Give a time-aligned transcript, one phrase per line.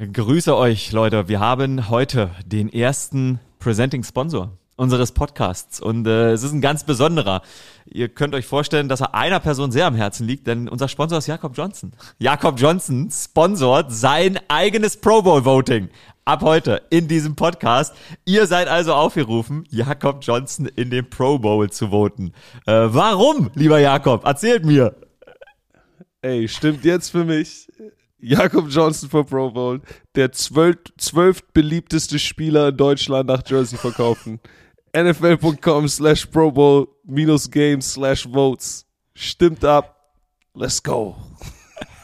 [0.00, 1.26] Grüße euch, Leute.
[1.26, 6.84] Wir haben heute den ersten Presenting Sponsor unseres Podcasts und äh, es ist ein ganz
[6.84, 7.42] besonderer.
[7.84, 11.18] Ihr könnt euch vorstellen, dass er einer Person sehr am Herzen liegt, denn unser Sponsor
[11.18, 11.94] ist Jakob Johnson.
[12.18, 15.88] Jakob Johnson sponsort sein eigenes Pro Bowl Voting
[16.24, 17.92] ab heute in diesem Podcast.
[18.24, 22.34] Ihr seid also aufgerufen, Jakob Johnson in den Pro Bowl zu voten.
[22.66, 24.24] Äh, warum, lieber Jakob?
[24.24, 24.94] Erzählt mir.
[26.22, 27.66] Ey, stimmt jetzt für mich.
[28.20, 29.80] Jakob Johnson für Pro Bowl,
[30.14, 34.40] der zwölf, zwölf beliebteste Spieler in Deutschland nach Jersey verkaufen.
[34.96, 38.86] NFL.com slash Pro Bowl minus Games slash Votes.
[39.14, 40.14] Stimmt ab.
[40.54, 41.16] Let's go.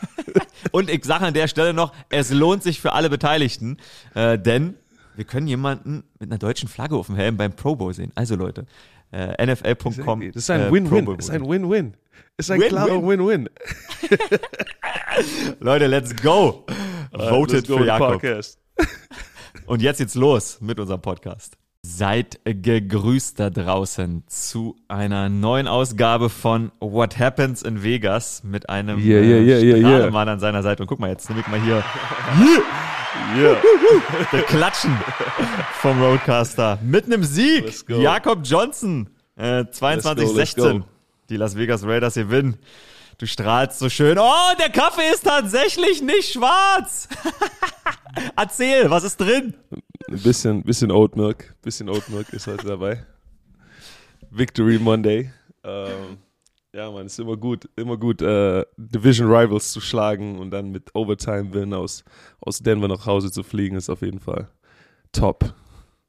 [0.73, 3.78] Und ich sage an der Stelle noch, es lohnt sich für alle Beteiligten,
[4.15, 4.74] äh, denn
[5.16, 8.12] wir können jemanden mit einer deutschen Flagge auf dem Helm beim Pro Bowl sehen.
[8.15, 8.66] Also Leute,
[9.12, 10.20] äh, NFL.com.
[10.32, 11.09] Das ist ein Win-Win.
[11.09, 11.95] Äh, ist ein Win-Win.
[12.36, 13.48] Ist ein Win, klarer Win-Win.
[15.60, 16.66] Leute, let's go.
[17.12, 18.23] Voted für Jakob.
[19.66, 21.56] Und jetzt geht's los mit unserem Podcast.
[21.82, 28.98] Seid gegrüßt da draußen zu einer neuen Ausgabe von What Happens in Vegas mit einem
[28.98, 30.10] yeah, yeah, yeah, yeah, yeah.
[30.10, 30.82] Mann an seiner Seite.
[30.82, 31.85] Und guck mal, jetzt nehme ich mal hier
[33.37, 33.57] yeah.
[34.32, 34.96] der Klatschen
[35.74, 37.85] vom Roadcaster mit einem Sieg.
[37.88, 40.82] Jakob Johnson, äh, 22-16.
[41.35, 42.59] Die Las Vegas Raiders gewinnen.
[43.18, 44.21] Du strahlst so schön.
[44.21, 47.09] Oh, der Kaffee ist tatsächlich nicht schwarz.
[48.37, 49.52] Erzähl, was ist drin?
[50.09, 51.52] Ein bisschen, bisschen Oat Milk.
[51.60, 53.04] Bisschen Oat Milk ist heute dabei.
[54.30, 55.32] Victory Monday.
[55.65, 56.18] Ähm,
[56.73, 60.95] ja, man, ist immer gut, immer gut, äh, Division Rivals zu schlagen und dann mit
[60.95, 62.04] Overtime-Win aus,
[62.38, 64.47] aus Denver nach Hause zu fliegen, ist auf jeden Fall
[65.10, 65.53] top.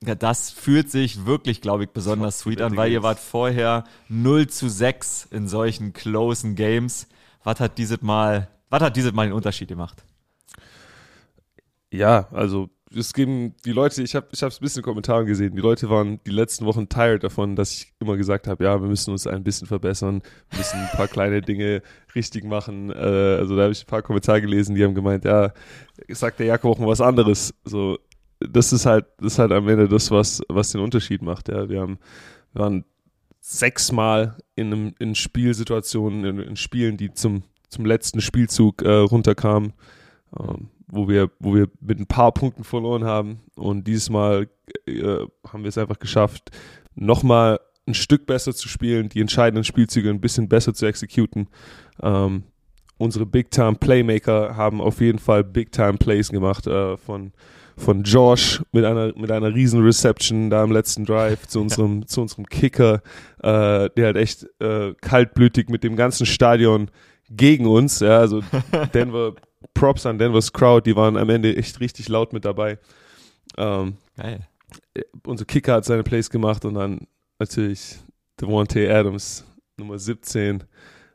[0.05, 4.47] Ja, das fühlt sich wirklich, glaube ich, besonders sweet an, weil ihr wart vorher 0
[4.47, 7.07] zu 6 in solchen closen Games.
[7.43, 10.03] Was hat dieses Mal, was hat dieses Mal den Unterschied gemacht?
[11.91, 15.55] Ja, also es geben die Leute, ich habe ich es ein bisschen in Kommentaren gesehen,
[15.55, 18.87] die Leute waren die letzten Wochen tired davon, dass ich immer gesagt habe, ja, wir
[18.87, 20.21] müssen uns ein bisschen verbessern,
[20.55, 21.81] müssen ein paar kleine Dinge
[22.13, 22.91] richtig machen.
[22.91, 25.51] Äh, also da habe ich ein paar Kommentare gelesen, die haben gemeint, ja,
[26.09, 27.53] sagt der Jakob auch mal was anderes.
[27.63, 27.97] So,
[28.39, 31.49] das ist halt, das ist halt am Ende das, was, was den Unterschied macht.
[31.49, 31.69] Ja.
[31.69, 31.99] Wir haben,
[32.53, 32.85] wir waren
[33.39, 39.73] sechsmal in, einem, in Spielsituationen, in, in Spielen, die zum, zum letzten Spielzug äh, runterkamen,
[40.39, 43.41] ähm, wo wir, wo wir mit ein paar Punkten verloren haben.
[43.55, 44.49] Und dieses Mal
[44.87, 46.51] äh, haben wir es einfach geschafft,
[46.95, 51.47] nochmal ein Stück besser zu spielen, die entscheidenden Spielzüge ein bisschen besser zu exekuten.
[52.01, 52.43] Ähm,
[52.97, 57.31] unsere Big-Time-Playmaker haben auf jeden Fall Big-Time-Plays gemacht äh, von
[57.77, 62.21] von Josh mit einer mit einer riesen Reception da im letzten Drive zu unserem zu
[62.21, 63.01] unserem Kicker,
[63.41, 66.89] äh, der halt echt äh, kaltblütig mit dem ganzen Stadion
[67.29, 68.41] gegen uns, ja, also
[68.93, 69.33] Denver
[69.73, 72.77] Props an Denver's Crowd, die waren am Ende echt richtig laut mit dabei.
[73.57, 74.47] Ähm, Geil.
[75.25, 77.07] Unser Kicker hat seine Plays gemacht und dann
[77.39, 77.97] natürlich
[78.39, 79.43] Devontae Adams
[79.77, 80.63] Nummer 17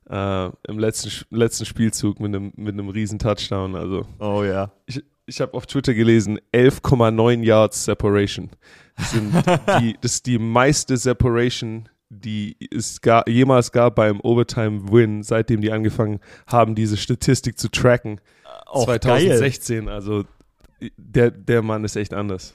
[0.08, 4.72] äh, im letzten letzten Spielzug mit einem mit einem riesen Touchdown, also Oh ja.
[4.86, 8.50] Ich, ich habe auf Twitter gelesen, 11,9 Yards Separation.
[8.96, 9.32] Das, sind
[9.80, 15.72] die, das ist die meiste Separation, die es gar, jemals gab beim Overtime-Win, seitdem die
[15.72, 18.20] angefangen haben, diese Statistik zu tracken.
[18.70, 19.94] Oh, 2016, geil.
[19.94, 20.24] also
[20.96, 22.54] der, der Mann ist echt anders.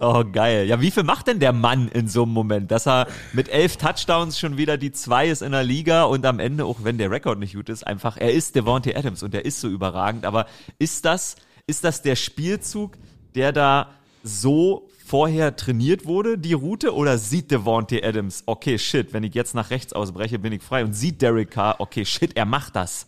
[0.00, 0.66] Oh, geil.
[0.66, 2.70] Ja, wie viel macht denn der Mann in so einem Moment?
[2.70, 6.40] Dass er mit elf Touchdowns schon wieder die zwei ist in der Liga und am
[6.40, 9.44] Ende, auch wenn der Rekord nicht gut ist, einfach, er ist Devontae Adams und er
[9.44, 10.26] ist so überragend.
[10.26, 10.46] Aber
[10.78, 11.36] ist das,
[11.66, 12.96] ist das der Spielzug,
[13.34, 13.90] der da
[14.22, 19.54] so vorher trainiert wurde, die Route, oder sieht Devontae Adams, okay, shit, wenn ich jetzt
[19.54, 23.06] nach rechts ausbreche, bin ich frei und sieht Derek Carr, okay, shit, er macht das?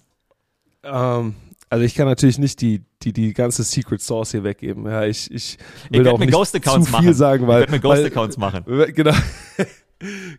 [0.83, 1.34] Ähm,
[1.71, 4.84] also ich kann natürlich nicht die, die, die ganze Secret Source hier weggeben.
[4.84, 5.56] Ja, ich, ich
[5.91, 7.15] will ich auch nicht Ghost Accounts zu viel machen.
[7.15, 7.62] sagen, weil...
[7.65, 8.65] Ich werde mir Ghost Accounts machen.
[8.94, 9.15] Genau.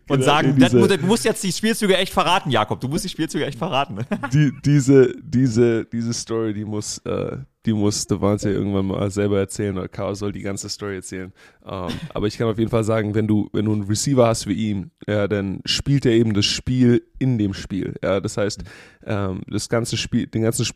[0.08, 2.80] Und Genau, sagen, das, du musst jetzt die Spielzüge echt verraten, Jakob.
[2.80, 3.98] Du musst die Spielzüge echt verraten.
[4.32, 9.76] die, diese, diese, diese Story, die muss, äh, die muss Devante irgendwann mal selber erzählen
[9.76, 11.32] oder Chaos soll die ganze Story erzählen.
[11.66, 14.46] Ähm, aber ich kann auf jeden Fall sagen, wenn du, wenn du einen Receiver hast
[14.46, 17.94] wie ihn, ja, dann spielt er eben das Spiel in dem Spiel.
[18.02, 18.64] Ja, das heißt,
[19.04, 20.66] ähm, das ganze Spiel, den ganzen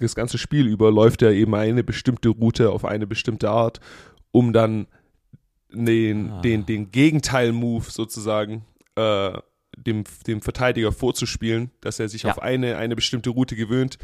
[0.00, 3.78] das ganze Spiel über läuft er eben eine bestimmte Route auf eine bestimmte Art,
[4.30, 4.86] um dann
[5.72, 6.40] den, Ah.
[6.40, 8.64] den, den Gegenteil-Move sozusagen
[8.96, 9.32] äh,
[9.76, 12.30] dem, dem Verteidiger vorzuspielen, dass er sich Ja.
[12.32, 13.98] auf eine, eine bestimmte Route gewöhnt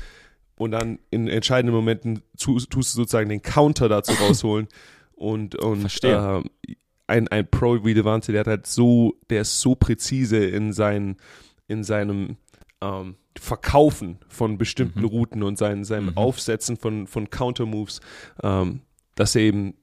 [0.58, 4.68] und dann in entscheidenden Momenten zu, tust du sozusagen den Counter dazu rausholen
[5.14, 6.42] und, und Verstehe.
[6.68, 6.74] äh,
[7.06, 11.16] ein, ein Pro wie Devante, der hat halt so, der ist so präzise in seinen,
[11.68, 12.36] in seinem,
[12.80, 15.06] ähm, Verkaufen von bestimmten Mhm.
[15.06, 16.16] Routen und sein, seinem Mhm.
[16.16, 18.00] Aufsetzen von, von Counter-Moves,
[18.42, 18.80] ähm,
[19.14, 19.74] dass er eben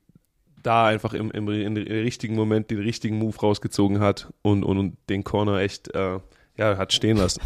[0.63, 4.97] da einfach im, im, im richtigen Moment den richtigen Move rausgezogen hat und, und, und
[5.09, 6.19] den Corner echt äh,
[6.57, 7.41] ja, hat stehen lassen.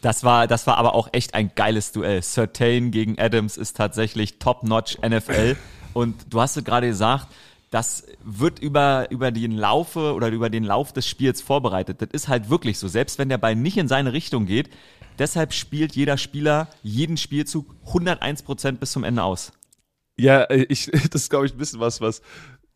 [0.00, 2.22] Das war, das war aber auch echt ein geiles Duell.
[2.22, 5.56] Certain gegen Adams ist tatsächlich top-notch NFL.
[5.92, 7.28] Und du hast es gerade gesagt,
[7.70, 12.02] das wird über, über den Laufe oder über den Lauf des Spiels vorbereitet.
[12.02, 12.88] Das ist halt wirklich so.
[12.88, 14.70] Selbst wenn der Ball nicht in seine Richtung geht,
[15.18, 19.52] deshalb spielt jeder Spieler jeden Spielzug 101 Prozent bis zum Ende aus.
[20.18, 22.22] Ja, ich, das ist, glaube ich, ein bisschen was, was,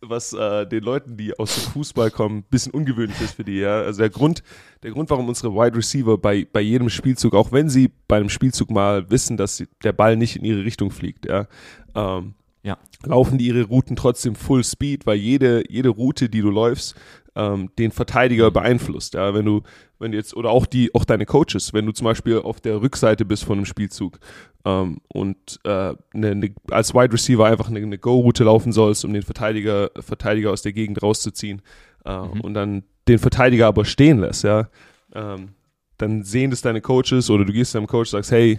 [0.01, 3.59] was äh, den Leuten, die aus dem Fußball kommen, ein bisschen ungewöhnlich ist für die.
[3.61, 3.81] Ja?
[3.81, 4.43] Also der Grund,
[4.83, 8.29] der Grund, warum unsere Wide Receiver bei, bei jedem Spielzug, auch wenn sie bei einem
[8.29, 11.47] Spielzug mal wissen, dass sie, der Ball nicht in ihre Richtung fliegt, ja,
[11.95, 12.35] ähm,
[12.67, 12.77] Ja.
[13.05, 16.97] laufen die ihre Routen trotzdem Full Speed, weil jede, jede Route, die du läufst,
[17.37, 19.15] ähm, den Verteidiger beeinflusst.
[19.15, 19.63] Ja, wenn du,
[20.01, 22.81] wenn du jetzt, oder auch die, auch deine Coaches, wenn du zum Beispiel auf der
[22.83, 24.19] Rückseite bist von einem Spielzug
[24.65, 29.13] ähm, und äh, ne, ne, als Wide Receiver einfach eine, eine Go-Route laufen sollst, um
[29.13, 31.63] den Verteidiger, Verteidiger aus der Gegend rauszuziehen
[32.05, 32.41] äh, Mhm.
[32.41, 34.69] und dann den Verteidiger aber stehen lässt, ja,
[35.15, 35.51] ähm,
[35.99, 38.59] dann sehen das deine Coaches oder du gehst deinem Coach und sagst, hey,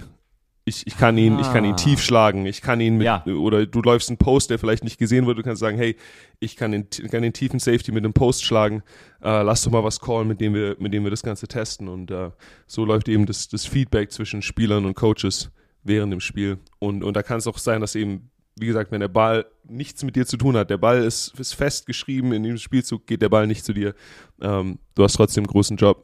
[0.67, 1.75] ich, ich kann ihn, ich kann ihn Ah.
[1.77, 3.23] tief schlagen, ich kann ihn mit, Ja.
[3.25, 5.95] oder du läufst einen Post, der vielleicht nicht gesehen wird, du kannst sagen, hey,
[6.39, 8.83] ich kann den, kann den tiefen Safety mit einem Post schlagen,
[9.23, 11.87] äh, lass doch mal was callen, mit dem wir, mit dem wir das Ganze testen
[11.87, 12.31] und äh,
[12.67, 15.49] so läuft eben das, das Feedback zwischen Spielern und Coaches
[15.83, 18.29] während dem Spiel und, und da kann es auch sein, dass eben,
[18.59, 21.53] wie gesagt, wenn der Ball nichts mit dir zu tun hat, der Ball ist, ist
[21.53, 23.95] festgeschrieben, in diesem Spielzug geht der Ball nicht zu dir,
[24.41, 26.03] ähm, du hast trotzdem einen großen Job.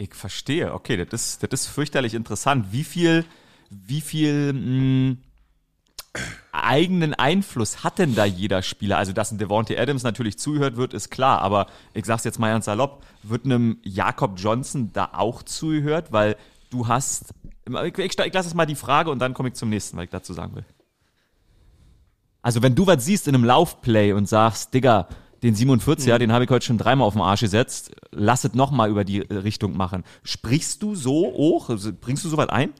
[0.00, 0.72] Ich verstehe.
[0.74, 2.66] Okay, das das ist fürchterlich interessant.
[2.70, 3.24] Wie viel,
[3.70, 5.16] wie viel mh,
[6.52, 8.98] eigenen Einfluss hat denn da jeder Spieler?
[8.98, 11.40] Also, dass ein Devontae Adams natürlich zuhört wird, ist klar.
[11.42, 16.12] Aber ich sag's jetzt mal ganz salopp, wird einem Jakob Johnson da auch zuhört?
[16.12, 16.36] Weil
[16.70, 17.34] du hast,
[17.66, 20.04] ich, ich, ich lasse es mal die Frage und dann komme ich zum nächsten, was
[20.04, 20.64] ich dazu sagen will.
[22.42, 25.08] Also, wenn du was siehst in einem Laufplay und sagst, Digga,
[25.42, 28.90] den 47er, den habe ich heute schon dreimal auf den Arsch gesetzt, lass es nochmal
[28.90, 30.04] über die Richtung machen.
[30.24, 31.68] Sprichst du so hoch?
[31.68, 32.72] Also, Bringst du sowas ein?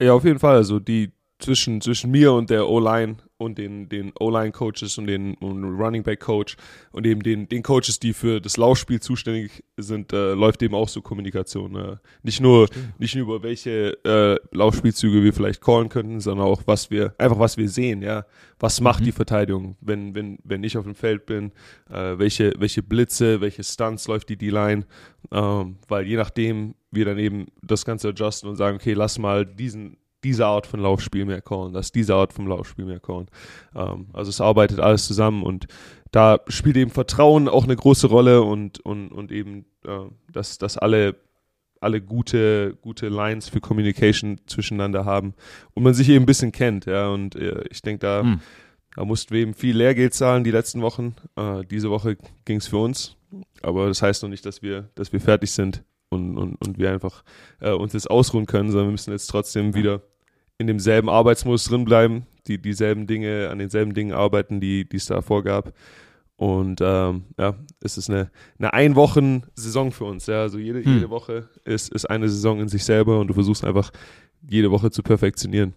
[0.00, 0.56] Ja, auf jeden Fall.
[0.56, 5.64] Also die zwischen, zwischen mir und der O-Line und den, den O-Line-Coaches und den und
[5.64, 6.56] Running Back-Coach
[6.92, 10.88] und eben den, den Coaches, die für das Laufspiel zuständig sind, äh, läuft eben auch
[10.88, 11.76] so Kommunikation.
[11.76, 11.96] Äh.
[12.22, 12.68] Nicht nur,
[12.98, 17.38] nicht nur über welche äh, Laufspielzüge wir vielleicht callen könnten, sondern auch was wir, einfach
[17.38, 18.24] was wir sehen, ja.
[18.58, 21.52] Was macht die Verteidigung, wenn, wenn, wenn ich auf dem Feld bin,
[21.90, 24.86] äh, welche, welche Blitze, welche Stunts läuft die D-Line,
[25.30, 29.44] ähm, weil je nachdem wir dann eben das Ganze adjusten und sagen, okay, lass mal
[29.44, 33.28] diesen diese Art von Laufspiel mehr callen, lass diese Art vom Laufspiel mehr callen.
[33.76, 35.66] Ähm, also es arbeitet alles zusammen und
[36.10, 40.76] da spielt eben Vertrauen auch eine große Rolle und, und, und eben, äh, dass, dass
[40.78, 41.14] alle,
[41.80, 45.34] alle gute, gute Lines für Communication zwischeneinander haben
[45.74, 48.40] und man sich eben ein bisschen kennt, ja, und äh, ich denke, da, Hm.
[48.96, 51.14] da mussten wir eben viel Lehrgeld zahlen die letzten Wochen.
[51.36, 53.16] Äh, diese Woche ging es für uns,
[53.62, 56.90] aber das heißt noch nicht, dass wir, dass wir fertig sind und, und, und wir
[56.90, 57.22] einfach
[57.60, 60.02] äh, uns jetzt ausruhen können, sondern wir müssen jetzt trotzdem wieder
[60.58, 65.06] in demselben Arbeitsmodus drin bleiben, die dieselben Dinge, an denselben Dingen arbeiten, die die es
[65.06, 65.72] da vorgab.
[66.36, 70.26] Und ähm, ja, es ist eine, eine Ein-Wochen-Saison für uns.
[70.26, 70.94] Ja, also jede, Hm.
[70.94, 73.90] jede Woche ist, ist eine Saison in sich selber und du versuchst einfach
[74.48, 75.72] jede Woche zu perfektionieren.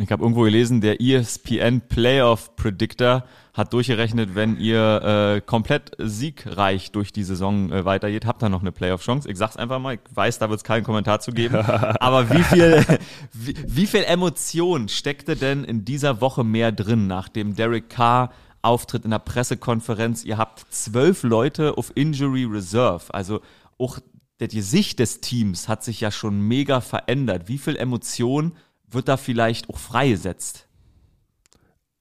[0.00, 6.90] Ich habe irgendwo gelesen, der ESPN Playoff Predictor hat durchgerechnet, wenn ihr äh, komplett siegreich
[6.90, 9.30] durch die Saison äh, weitergeht, habt ihr noch eine Playoff-Chance.
[9.30, 11.54] Ich sag's einfach mal, ich weiß, da wird es keinen Kommentar zu geben.
[12.00, 12.84] Aber wie viel,
[13.32, 18.32] wie, wie viel Emotion steckte denn in dieser Woche mehr drin nach dem Derek Carr
[18.62, 20.24] Auftritt in der Pressekonferenz?
[20.24, 23.42] Ihr habt zwölf Leute auf Injury Reserve, also
[23.78, 24.00] auch
[24.38, 27.46] das Gesicht des Teams hat sich ja schon mega verändert.
[27.46, 28.54] Wie viel Emotion
[28.90, 30.68] wird da vielleicht auch freigesetzt?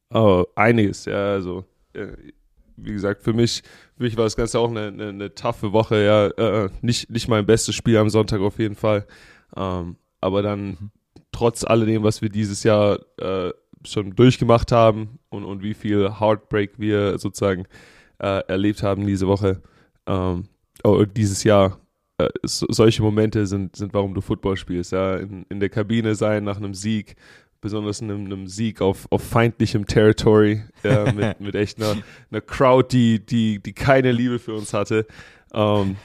[0.09, 2.07] Oh, einiges, ja, also äh,
[2.77, 3.63] wie gesagt, für mich,
[3.97, 7.27] für mich war das Ganze auch eine, eine, eine taffe Woche, ja, äh, nicht, nicht
[7.27, 9.07] mein bestes Spiel am Sonntag auf jeden Fall,
[9.55, 10.91] ähm, aber dann
[11.31, 13.51] trotz alledem, was wir dieses Jahr äh,
[13.85, 17.65] schon durchgemacht haben und, und wie viel Heartbreak wir sozusagen
[18.19, 19.61] erlebt haben diese Woche,
[20.05, 20.47] ähm,
[20.85, 21.77] oh, dieses Jahr,
[22.25, 26.15] äh, so, solche Momente sind, sind, warum du Football spielst, ja, in, in der Kabine
[26.15, 27.15] sein nach einem Sieg,
[27.61, 31.95] besonders in einem, einem Sieg auf, auf feindlichem Territory, ja, mit, mit echt einer,
[32.31, 35.05] einer Crowd, die, die, die keine Liebe für uns hatte.
[35.53, 35.95] Ähm,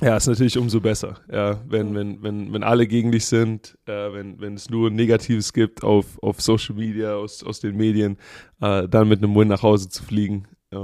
[0.00, 4.12] ja, ist natürlich umso besser, ja, wenn, wenn, wenn, wenn alle gegen dich sind, äh,
[4.12, 8.16] wenn, wenn es nur Negatives gibt auf, auf Social Media, aus, aus den Medien,
[8.60, 10.76] äh, dann mit einem Win nach Hause zu fliegen, äh,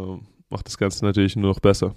[0.48, 1.94] macht das Ganze natürlich nur noch besser.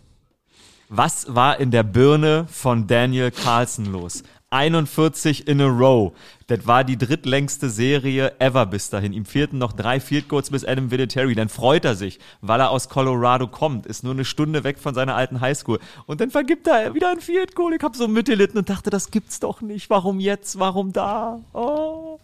[0.89, 4.23] Was war in der Birne von Daniel Carlson los?
[4.51, 6.13] 41 in a row.
[6.47, 9.11] Das war die drittlängste Serie ever bis dahin.
[9.11, 11.35] Ihm fehlten noch drei Field Goals bis Adam Vinatieri.
[11.35, 14.93] Dann freut er sich, weil er aus Colorado kommt, ist nur eine Stunde weg von
[14.93, 15.79] seiner alten Highschool.
[16.05, 17.73] Und dann vergibt er wieder ein Field Goal.
[17.73, 19.89] Ich habe so mitgelitten und dachte, das gibt's doch nicht.
[19.89, 20.57] Warum jetzt?
[20.57, 21.41] Warum da?
[21.51, 22.19] Oh.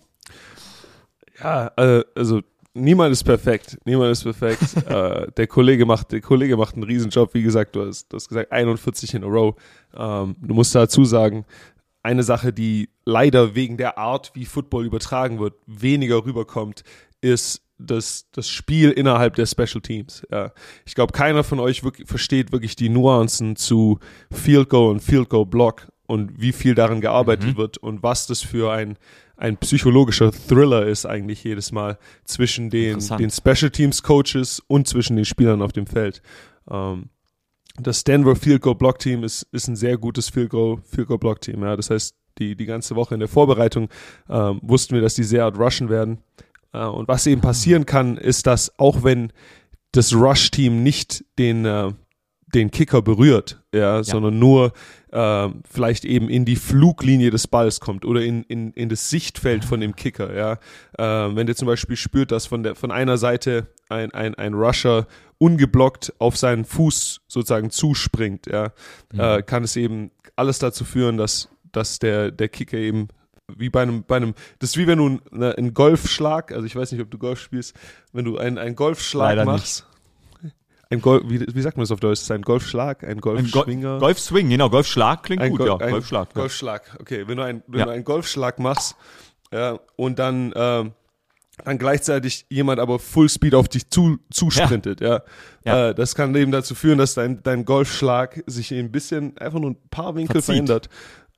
[1.42, 2.42] Ja, äh, also
[2.74, 3.78] niemand ist perfekt.
[3.86, 4.78] Niemand ist perfekt.
[4.90, 7.34] äh, der Kollege macht, der Kollege macht einen Riesenjob.
[7.34, 9.56] Wie gesagt, du hast, du hast gesagt 41 in a row.
[9.96, 11.46] Ähm, du musst dazu sagen,
[12.02, 16.84] eine Sache, die leider wegen der Art, wie Football übertragen wird, weniger rüberkommt,
[17.22, 20.24] ist das, das Spiel innerhalb der Special Teams.
[20.32, 20.52] Ja.
[20.86, 24.00] Ich glaube, keiner von euch wirklich, versteht wirklich die Nuancen zu
[24.32, 27.58] Field Goal und Field Goal Block und wie viel daran gearbeitet mhm.
[27.58, 28.98] wird und was das für ein,
[29.38, 35.16] ein psychologischer Thriller ist eigentlich jedes Mal zwischen den, den Special Teams Coaches und zwischen
[35.16, 36.22] den Spielern auf dem Feld.
[36.70, 37.10] Ähm,
[37.80, 41.20] das Denver Field Goal Block Team ist, ist ein sehr gutes Field Goal, Field Goal
[41.20, 41.64] Block Team.
[41.64, 41.76] Ja.
[41.76, 43.90] Das heißt, die, die ganze Woche in der Vorbereitung
[44.30, 46.20] ähm, wussten wir, dass die sehr rushen werden.
[46.72, 49.32] Äh, und was eben passieren kann, ist, dass auch wenn
[49.92, 51.92] das Rush-Team nicht den, äh,
[52.54, 54.04] den Kicker berührt, ja, ja.
[54.04, 54.74] sondern nur
[55.12, 59.66] äh, vielleicht eben in die Fluglinie des Balls kommt oder in, in, in das Sichtfeld
[59.66, 60.54] von dem Kicker, ja.
[60.98, 64.54] Äh, wenn der zum Beispiel spürt, dass von der von einer Seite ein, ein, ein
[64.54, 65.08] Rusher
[65.38, 68.72] ungeblockt auf seinen Fuß sozusagen zuspringt, ja,
[69.12, 69.20] mhm.
[69.20, 73.08] äh, kann es eben alles dazu führen, dass, dass der, der Kicker eben
[73.58, 76.76] wie bei einem, bei einem, das ist wie wenn du einen, einen Golfschlag, also ich
[76.76, 77.76] weiß nicht, ob du Golf spielst,
[78.14, 79.86] wenn du einen, einen Golfschlag Leider machst.
[80.94, 82.22] Ein Golf, wie, wie sagt man das auf Deutsch?
[82.22, 83.94] Ist ein Golfschlag, ein Golfschwinger?
[83.94, 86.34] Ein Go Golfswing, genau, Golfschlag klingt ein gut, Go ja, ein Golfschlag.
[86.34, 87.86] Golfschlag, okay, wenn du, ein, wenn ja.
[87.86, 88.96] du einen Golfschlag machst,
[89.52, 90.86] ja, und dann, äh,
[91.66, 95.24] dann gleichzeitig jemand aber Full Speed auf dich zu, zusprintet, ja.
[95.66, 95.90] ja.
[95.90, 99.72] Äh, das kann eben dazu führen, dass dein, dein Golfschlag sich ein bisschen, einfach nur
[99.72, 100.46] ein paar Winkel Verzieht.
[100.46, 100.90] verändert.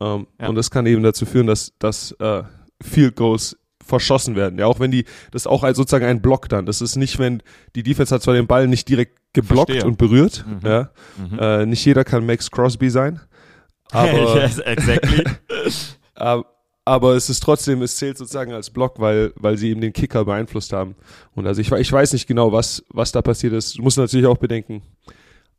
[0.02, 0.28] Ähm.
[0.40, 2.44] Und das kann eben dazu führen, dass, dass äh,
[2.82, 4.60] Field Goals verschossen werden.
[4.60, 6.66] Ja, auch wenn die, das ist auch als sozusagen ein Block dann.
[6.66, 7.42] Das ist nicht, wenn
[7.76, 9.88] die Defense hat zwar den Ball nicht direkt geblockt Verstehe.
[9.88, 10.46] und berührt.
[10.48, 10.68] Mhm.
[10.68, 10.90] Ja.
[11.18, 11.40] Mhm.
[11.40, 13.20] Äh, nicht jeder kann Max Crosby sein.
[13.92, 15.24] Aber, yes, exactly.
[16.16, 16.46] aber,
[16.86, 20.26] aber es ist trotzdem, es zählt sozusagen als Block, weil, weil sie eben den Kicker
[20.26, 20.96] beeinflusst haben.
[21.36, 23.78] Und also ich, ich weiß nicht genau, was, was da passiert ist.
[23.78, 24.82] Du musst natürlich auch bedenken,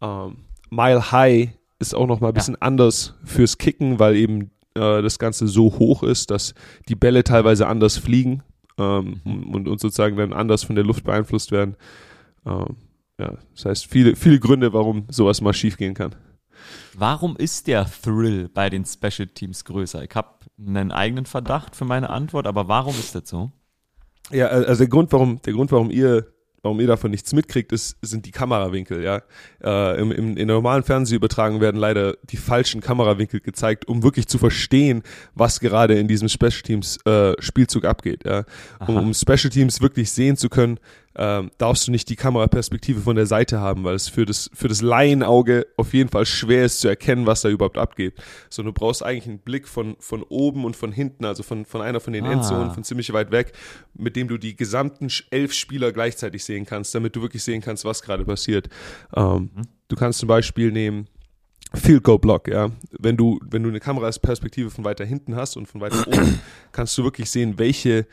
[0.02, 0.38] ähm,
[0.70, 2.62] Mile High ist auch noch mal ein bisschen ja.
[2.62, 6.54] anders fürs Kicken, weil eben äh, das Ganze so hoch ist, dass
[6.88, 8.42] die Bälle teilweise anders fliegen
[8.78, 9.54] ähm, mhm.
[9.54, 11.76] und, und sozusagen dann anders von der Luft beeinflusst werden.
[12.44, 12.76] Ähm,
[13.18, 16.14] ja, das heißt, viele, viele Gründe, warum sowas mal schief gehen kann.
[16.94, 20.02] Warum ist der Thrill bei den Special Teams größer?
[20.04, 20.28] Ich habe
[20.58, 23.50] einen eigenen Verdacht für meine Antwort, aber warum ist das so?
[24.30, 26.26] Ja, also der Grund, warum, der Grund, warum ihr
[26.66, 29.22] warum ihr davon nichts mitkriegt, ist, sind die Kamerawinkel, ja.
[29.62, 34.38] Äh, im, im, in normalen Fernsehübertragungen werden leider die falschen Kamerawinkel gezeigt, um wirklich zu
[34.38, 35.04] verstehen,
[35.34, 38.44] was gerade in diesem Special Teams äh, Spielzug abgeht, ja.
[38.86, 40.80] Um, um Special Teams wirklich sehen zu können,
[41.16, 44.68] ähm, darfst du nicht die Kameraperspektive von der Seite haben, weil es für das, für
[44.68, 48.14] das Laienauge auf jeden Fall schwer ist zu erkennen, was da überhaupt abgeht.
[48.50, 51.80] So, du brauchst eigentlich einen Blick von, von oben und von hinten, also von, von
[51.80, 52.32] einer von den ah.
[52.32, 53.52] Endzonen, von ziemlich weit weg,
[53.94, 57.84] mit dem du die gesamten elf Spieler gleichzeitig sehen kannst, damit du wirklich sehen kannst,
[57.84, 58.68] was gerade passiert.
[59.14, 59.62] Ähm, mhm.
[59.88, 61.08] Du kannst zum Beispiel nehmen,
[61.74, 62.70] Field Goal Block, ja.
[62.98, 66.40] Wenn du, wenn du eine Kameraperspektive von weiter hinten hast und von weiter oben,
[66.72, 68.06] kannst du wirklich sehen, welche,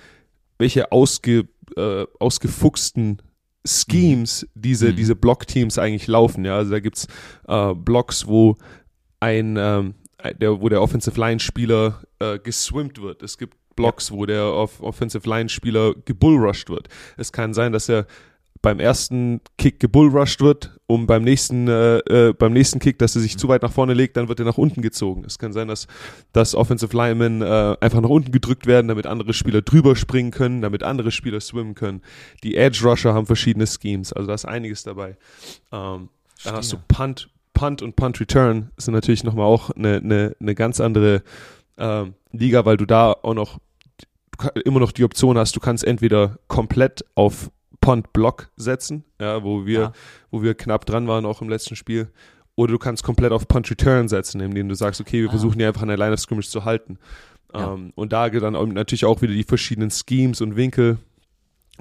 [0.57, 3.21] welche ausge, äh, ausgefuchsten
[3.65, 4.61] Schemes mhm.
[4.61, 4.95] diese, mhm.
[4.95, 6.45] diese Block-Teams eigentlich laufen.
[6.45, 7.07] Ja, also da gibt's
[7.47, 8.55] äh, Blocks, wo
[9.19, 9.95] ein, ähm,
[10.39, 13.23] der, wo der Offensive Line-Spieler äh, geswimmt wird.
[13.23, 16.89] Es gibt Blocks, wo der Off Offensive Line-Spieler gebullrushed wird.
[17.17, 18.05] Es kann sein, dass er
[18.63, 23.21] beim ersten Kick gebullrushed wird, um beim nächsten, äh, äh, beim nächsten Kick, dass er
[23.21, 23.39] sich mhm.
[23.39, 25.25] zu weit nach vorne legt, dann wird er nach unten gezogen.
[25.25, 25.85] Es kann sein, dass,
[26.31, 30.61] dass Offensive Linemen äh, einfach nach unten gedrückt werden, damit andere Spieler drüber springen können,
[30.61, 32.01] damit andere Spieler swimmen können.
[32.43, 35.17] Die Edge Rusher haben verschiedene Schemes, also da ist einiges dabei.
[35.73, 36.07] Ähm,
[36.45, 40.55] dann hast du Punt, Punt und Punt Return sind natürlich nochmal auch eine, eine, eine
[40.55, 41.21] ganz andere
[41.75, 43.59] äh, Liga, weil du da auch noch
[44.65, 47.51] immer noch die Option hast, du kannst entweder komplett auf
[47.83, 49.91] Punt-Block setzen, ja, wo wir, ja.
[50.31, 52.09] wo wir knapp dran waren, auch im letzten Spiel.
[52.55, 55.31] Oder du kannst komplett auf Punch-Return setzen, indem du sagst, okay, wir ah.
[55.31, 56.97] versuchen die einfach an der Line of Scrimmage zu halten.
[57.53, 57.73] Ja.
[57.73, 60.97] Ähm, und da dann natürlich auch wieder die verschiedenen Schemes und Winkel.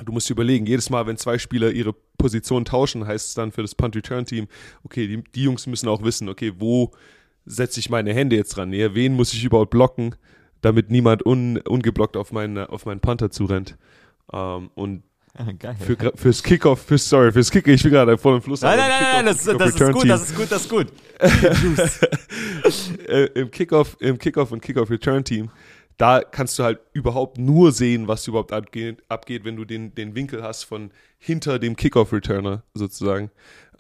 [0.05, 3.53] Du musst dir überlegen, jedes Mal, wenn zwei Spieler ihre Position tauschen, heißt es dann
[3.53, 4.49] für das Punt-Return-Team,
[4.83, 6.91] okay, die, die, Jungs müssen auch wissen, okay, wo
[7.45, 8.71] setze ich meine Hände jetzt dran?
[8.71, 10.17] Nee, wen muss ich überhaupt blocken,
[10.63, 13.77] damit niemand un, ungeblockt auf meinen, auf meinen Panther zurennt?
[14.33, 15.05] Ähm, und
[15.59, 15.77] Geil.
[15.81, 18.61] Für, fürs Kickoff, fürs, sorry, fürs Kicker, ich bin gerade voll im Fluss.
[18.63, 20.63] Nein, nein, nein, nein, Kickoff- das, das ist Kickoff gut, Return das ist gut, das
[20.63, 20.87] ist gut.
[23.09, 25.51] Team, Im Kickoff, im Kickoff und Kickoff Return Team,
[25.97, 30.15] da kannst du halt überhaupt nur sehen, was überhaupt abgeht, abgeht wenn du den, den
[30.15, 33.31] Winkel hast von hinter dem Kickoff Returner sozusagen.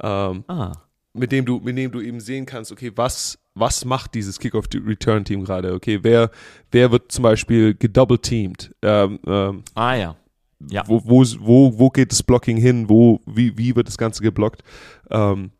[0.02, 0.73] Ähm, Ah.
[1.14, 5.44] mit dem du, mit dem du eben sehen kannst, okay, was, was macht dieses Kickoff-Return-Team
[5.44, 5.75] gerade?
[5.75, 6.30] Okay, wer,
[6.71, 8.75] wer wird zum Beispiel gedouble-teamed?
[8.82, 10.16] Ähm, ähm, Ah ja.
[10.71, 10.85] Ja.
[10.87, 12.88] wo, wo, wo, wo geht das Blocking hin?
[12.88, 14.62] Wo, wie, wie wird das Ganze geblockt?
[15.11, 15.50] Ähm,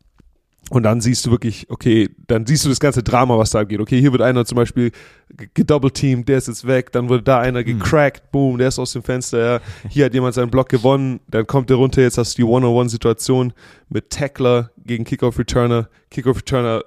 [0.69, 3.81] und dann siehst du wirklich, okay, dann siehst du das ganze Drama, was da abgeht.
[3.81, 4.91] Okay, hier wird einer zum Beispiel
[5.35, 8.93] ge- gedouble-teamed, der ist jetzt weg, dann wurde da einer gecrackt, boom, der ist aus
[8.93, 9.59] dem Fenster, ja.
[9.89, 13.51] hier hat jemand seinen Block gewonnen, dann kommt er runter, jetzt hast du die One-on-One-Situation
[13.89, 16.85] mit Tackler gegen Kickoff-Returner, Kickoff-Returner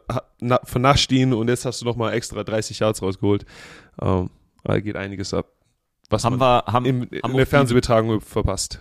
[0.65, 3.45] vernascht ihn und jetzt hast du nochmal extra 30 Yards rausgeholt.
[4.01, 4.31] Ähm,
[4.65, 5.47] da geht einiges ab.
[6.09, 8.81] Was Haben wir, haben, im, haben in der Fernsehübertragung verpasst.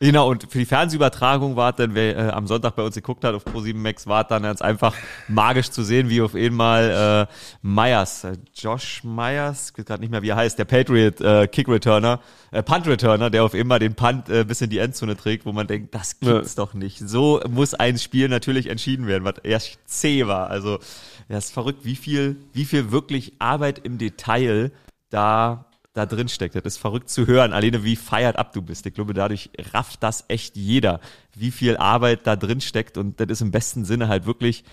[0.00, 3.32] Genau, und für die Fernsehübertragung war dann, wer äh, am Sonntag bei uns geguckt hat
[3.34, 4.94] auf Pro7 Max, war dann ganz einfach
[5.28, 10.10] magisch zu sehen, wie auf einmal äh, Myers, äh, Josh Myers, ich weiß gerade nicht
[10.10, 13.78] mehr, wie er heißt, der Patriot äh, Kick Returner, äh, Punt Returner, der auf einmal
[13.78, 16.98] den Punt äh, bis in die Endzone trägt, wo man denkt, das gibt's doch nicht.
[16.98, 20.50] So muss ein Spiel natürlich entschieden werden, was erst zäh war.
[20.50, 20.80] Also,
[21.28, 24.72] ja, ist verrückt, wie viel, wie viel wirklich Arbeit im Detail
[25.08, 26.54] da da drin steckt.
[26.54, 28.84] Das ist verrückt zu hören, alleine wie feiert ab du bist.
[28.84, 31.00] Ich glaube, dadurch rafft das echt jeder,
[31.34, 34.64] wie viel Arbeit da drin steckt und das ist im besten Sinne halt wirklich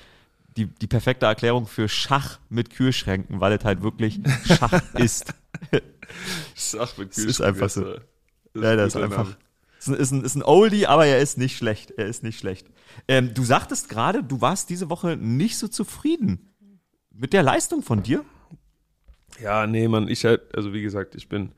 [0.57, 5.33] die, die perfekte Erklärung für Schach mit Kühlschränken, weil es halt wirklich Schach ist.
[6.55, 7.83] Sach mit Es ist einfach so.
[8.53, 9.23] Das Ja, das ist einfach.
[9.23, 9.37] Name.
[9.79, 11.91] Ist ein, ist, ein, ist ein Oldie, aber er ist nicht schlecht.
[11.91, 12.67] Er ist nicht schlecht.
[13.07, 16.53] Ähm, du sagtest gerade, du warst diese Woche nicht so zufrieden
[17.11, 18.25] mit der Leistung von dir.
[19.41, 21.51] Ja, nee, Mann, ich halt, also wie gesagt, ich bin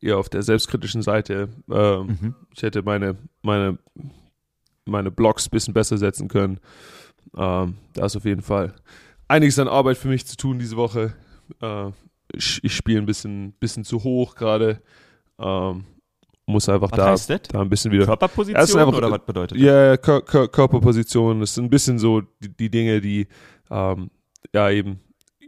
[0.00, 1.48] eher auf der selbstkritischen Seite.
[1.70, 2.34] Ähm, Mhm.
[2.54, 3.78] Ich hätte meine, meine,
[4.86, 6.58] meine Blogs ein bisschen besser setzen können.
[7.36, 8.74] Ähm, da ist auf jeden Fall
[9.28, 11.12] einiges an Arbeit für mich zu tun diese Woche.
[11.60, 11.90] Äh,
[12.32, 14.80] ich ich spiele ein bisschen, bisschen zu hoch gerade.
[15.38, 15.84] Ähm,
[16.46, 17.42] muss einfach Was da, heißt das?
[17.42, 18.06] da ein bisschen wieder.
[18.06, 19.64] Körperposition einfach- oder was bedeutet das?
[19.64, 23.28] Ja, ja, Kör Kör Körperposition, das sind ein bisschen so die, die Dinge, die
[23.70, 24.10] ähm,
[24.52, 24.98] ja eben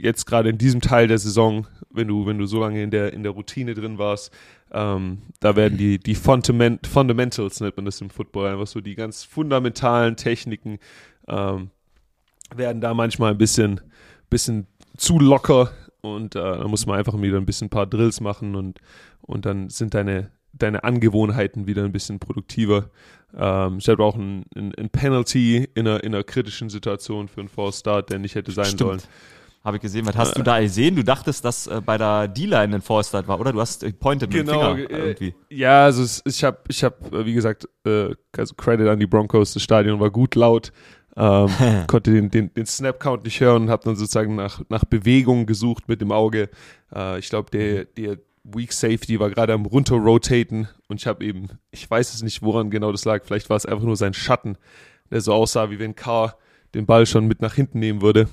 [0.03, 3.13] jetzt gerade in diesem Teil der Saison, wenn du, wenn du so lange in der,
[3.13, 4.33] in der Routine drin warst,
[4.73, 8.97] ähm, da werden die, die Fundament Fundamentals, nennt man das im Football, einfach so die
[8.97, 10.79] ganz fundamentalen Techniken,
[11.29, 11.71] ähm,
[12.55, 13.81] werden da manchmal ein bisschen,
[14.29, 18.21] bisschen zu locker und äh, da muss man einfach wieder ein bisschen ein paar Drills
[18.21, 18.81] machen und,
[19.21, 22.91] und dann sind deine, deine Angewohnheiten wieder ein bisschen produktiver.
[23.37, 27.41] Ähm, ich hatte auch ein, ein, ein Penalty in einer, in einer kritischen Situation für
[27.41, 28.81] einen False Start, der nicht hätte sein Stimmt.
[28.81, 29.03] sollen.
[29.65, 30.07] Habe ich gesehen.
[30.07, 30.97] Was hast du da gesehen?
[30.97, 33.53] Du dachtest, dass äh, bei der D-Line ein Forstart war, oder?
[33.53, 35.35] Du hast äh, pointed mit Genau, dem Finger äh, irgendwie.
[35.51, 39.07] Ja, also es, ich habe, ich hab, äh, wie gesagt, äh, also Credit an die
[39.07, 40.73] Broncos, das Stadion war gut laut,
[41.17, 41.49] ähm,
[41.87, 45.89] konnte den, den, den Snap-Count nicht hören und habe dann sozusagen nach, nach Bewegung gesucht
[45.89, 46.49] mit dem Auge.
[46.93, 51.49] Äh, ich glaube, der, der Weak Safety war gerade am runter-rotaten und ich habe eben,
[51.71, 54.57] ich weiß es nicht, woran genau das lag, vielleicht war es einfach nur sein Schatten,
[55.11, 56.37] der so aussah, wie wenn Carr
[56.75, 58.29] den Ball schon mit nach hinten nehmen würde.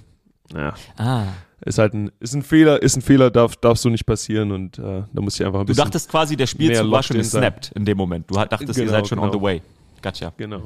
[0.54, 1.26] Ja, Ah.
[1.66, 4.80] ist halt ein, ist ein Fehler, ist ein Fehler, darf, darf so nicht passieren und
[4.80, 5.84] äh, da muss ich einfach ein Du bisschen.
[5.86, 7.42] dachtest quasi, der Spielzug war schon in sein.
[7.42, 8.30] gesnappt in dem Moment.
[8.32, 9.40] Du hat- dachtest, ihr Genau, seid schon on genau.
[9.40, 9.62] the way.
[10.02, 10.32] Gotcha.
[10.38, 10.64] Genau.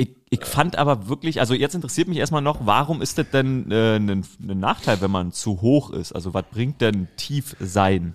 [0.00, 3.70] Ich, ich fand aber wirklich, also jetzt interessiert mich erstmal noch, warum ist das denn
[3.70, 6.12] äh, ein, ein Nachteil, wenn man zu hoch ist?
[6.12, 8.14] Also was bringt denn tief sein?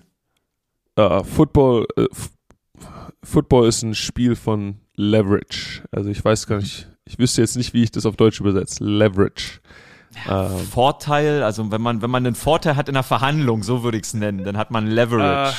[0.96, 2.06] Äh, Football, äh,
[3.22, 5.82] Football ist ein Spiel von Leverage.
[5.90, 8.82] Also ich weiß gar nicht, ich wüsste jetzt nicht, wie ich das auf Deutsch übersetze.
[8.84, 9.60] Leverage.
[10.28, 13.96] Ähm, Vorteil, also wenn man, wenn man einen Vorteil hat in einer Verhandlung, so würde
[13.98, 15.54] ich es nennen, dann hat man Leverage.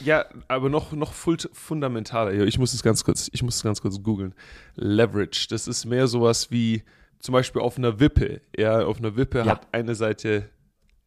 [0.00, 2.32] ja, aber noch, noch fundamentaler.
[2.32, 4.34] Ja, Ich muss es ganz kurz, ich muss es ganz kurz googeln.
[4.74, 6.82] Leverage, das ist mehr sowas wie
[7.20, 8.40] zum Beispiel auf einer Wippe.
[8.56, 9.46] Ja, auf einer Wippe Ja.
[9.46, 10.48] hat eine Seite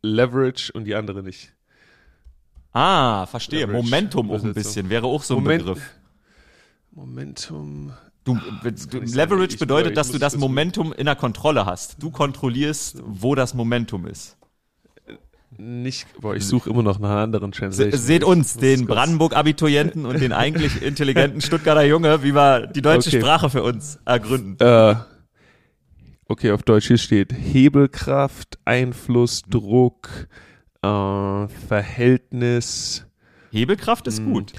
[0.01, 1.53] Leverage und die andere nicht.
[2.73, 3.61] Ah, verstehe.
[3.65, 5.91] Leverage, Momentum auch ein bisschen, wäre auch so ein Moment- Begriff.
[6.91, 7.93] Momentum.
[8.23, 8.99] Du, du.
[8.99, 12.01] Leverage bedeutet, dass du das Momentum in der Kontrolle hast.
[12.01, 14.37] Du kontrollierst, wo das Momentum ist.
[15.57, 17.99] Nicht, boah, ich suche immer noch nach einer anderen Translation.
[17.99, 23.19] seht uns, den Brandenburg-Abiturienten und den eigentlich intelligenten Stuttgarter Junge, wie wir die deutsche Okay.
[23.19, 24.55] Sprache für uns ergründen.
[24.59, 24.95] Äh,
[26.27, 30.09] okay, auf Deutsch hier steht Hebelkraft, Einfluss, Druck,
[30.81, 33.05] äh, Verhältnis.
[33.51, 34.33] Hebelkraft ist Hm.
[34.33, 34.53] gut.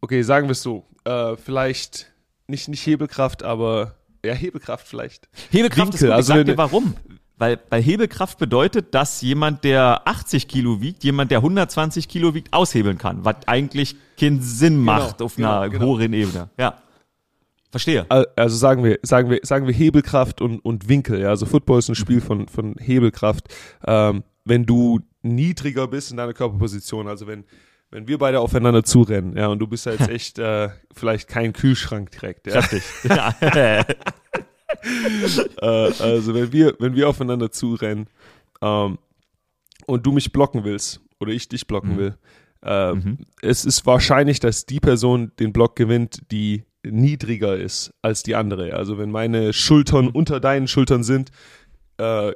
[0.00, 0.84] Okay, sagen wir es so.
[1.06, 2.12] Äh, vielleicht
[2.48, 5.28] nicht, nicht Hebelkraft, aber ja, Hebelkraft vielleicht.
[5.50, 6.10] Hebelkraft ist Winkel, gut.
[6.10, 6.96] Ich also sag eine- dir warum.
[7.38, 12.52] Weil, weil Hebelkraft bedeutet, dass jemand, der 80 Kilo wiegt, jemand, der 120 Kilo wiegt,
[12.54, 15.98] aushebeln kann, was eigentlich keinen Sinn genau, macht auf genau, einer genau.
[15.98, 16.48] höheren Ebene.
[16.58, 16.78] Ja.
[17.70, 18.06] Verstehe.
[18.08, 21.20] Also sagen wir, sagen wir, sagen wir Hebelkraft und, und Winkel.
[21.20, 21.28] Ja?
[21.28, 23.54] Also Football ist ein Spiel von, von Hebelkraft.
[23.86, 27.44] Ähm, wenn du niedriger bist in deiner Körperposition, also wenn,
[27.90, 31.52] wenn wir beide aufeinander zurennen, ja, und du bist ja jetzt echt äh, vielleicht kein
[31.52, 32.60] Kühlschrank direkt, ja.
[33.04, 33.84] ja.
[35.60, 38.08] äh, also wenn wir, wenn wir aufeinander zurennen
[38.62, 38.98] ähm,
[39.86, 41.98] und du mich blocken willst oder ich dich blocken mhm.
[41.98, 42.18] will,
[42.62, 43.18] äh, mhm.
[43.42, 48.74] es ist wahrscheinlich, dass die Person den Block gewinnt, die niedriger ist als die andere.
[48.74, 51.30] Also wenn meine Schultern unter deinen Schultern sind
[51.98, 52.32] äh,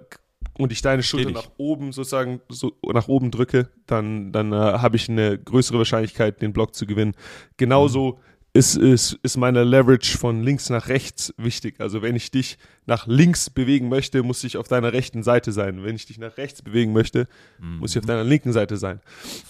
[0.60, 4.96] und ich deine Schultern nach oben sozusagen so nach oben drücke, dann, dann äh, habe
[4.96, 7.14] ich eine größere Wahrscheinlichkeit, den Block zu gewinnen.
[7.56, 8.18] Genauso mhm.
[8.52, 11.76] ist, ist, ist meine Leverage von links nach rechts wichtig.
[11.80, 15.82] Also wenn ich dich nach links bewegen möchte, muss ich auf deiner rechten Seite sein.
[15.82, 17.26] Wenn ich dich nach rechts bewegen möchte,
[17.58, 17.78] mhm.
[17.78, 19.00] muss ich auf deiner linken Seite sein.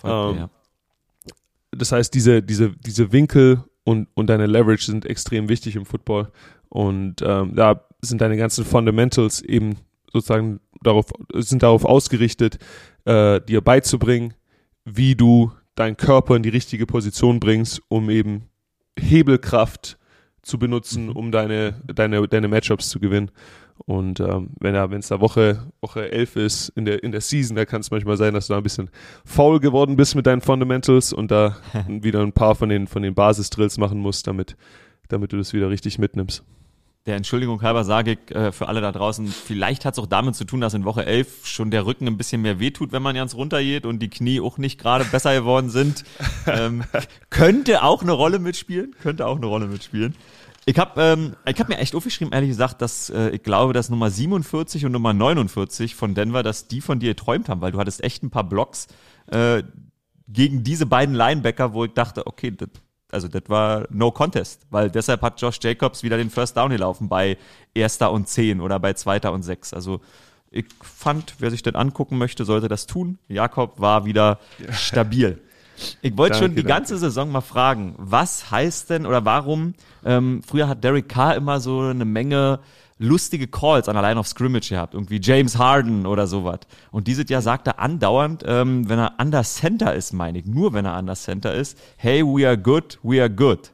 [0.05, 0.51] Ähm, ja.
[1.73, 6.31] Das heißt, diese, diese, diese Winkel und, und deine Leverage sind extrem wichtig im Football.
[6.69, 9.77] Und ähm, da sind deine ganzen Fundamentals eben
[10.13, 12.59] sozusagen darauf, sind darauf ausgerichtet,
[13.05, 14.35] äh, dir beizubringen,
[14.85, 18.49] wie du deinen Körper in die richtige Position bringst, um eben
[18.99, 19.99] Hebelkraft
[20.43, 21.17] zu benutzen, mhm.
[21.17, 23.31] um deine, deine, deine Matchups zu gewinnen.
[23.87, 27.57] Und ähm, wenn wenn es da Woche, Woche 11 ist in der, in der Season,
[27.57, 28.91] da kann es manchmal sein, dass du da ein bisschen
[29.25, 31.57] faul geworden bist mit deinen Fundamentals und da
[31.89, 34.57] wieder ein paar von den, von den Basisdrills machen musst, damit,
[35.09, 36.45] damit du das wieder richtig mitnimmst.
[37.07, 40.35] Der Entschuldigung halber sage ich äh, für alle da draußen, vielleicht hat es auch damit
[40.35, 43.15] zu tun, dass in Woche 11 schon der Rücken ein bisschen mehr wehtut, wenn man
[43.15, 46.05] ganz runtergeht und die Knie auch nicht gerade besser geworden sind.
[46.47, 46.85] ähm,
[47.31, 50.15] könnte auch eine Rolle mitspielen, könnte auch eine Rolle mitspielen.
[50.67, 53.89] Ich habe ähm, ich hab mir echt aufgeschrieben, ehrlich gesagt, dass äh, ich glaube, dass
[53.89, 57.79] Nummer 47 und Nummer 49 von Denver, dass die von dir geträumt haben, weil du
[57.79, 58.89] hattest echt ein paar Blocks
[59.29, 59.63] äh,
[60.29, 62.69] gegen diese beiden Linebacker, wo ich dachte, okay, das,
[63.13, 67.09] also das war no contest, weil deshalb hat Josh Jacobs wieder den First Down gelaufen
[67.09, 67.37] bei
[67.75, 69.73] erster und zehn oder bei zweiter und sechs.
[69.73, 70.01] Also
[70.51, 73.19] ich fand, wer sich das angucken möchte, sollte das tun.
[73.29, 75.41] Jakob war wieder stabil.
[76.03, 76.69] Ich wollte schon die danke.
[76.69, 81.61] ganze Saison mal fragen, was heißt denn oder warum, ähm, früher hat Derek Carr immer
[81.61, 82.61] so eine Menge
[83.01, 86.61] lustige Calls an der Line of Scrimmage gehabt, irgendwie James Harden oder sowas.
[86.91, 90.75] Und dieses Jahr sagt er andauernd, ähm, wenn er under Center ist, meine ich, nur
[90.75, 93.73] wenn er under Center ist, hey, we are good, we are good.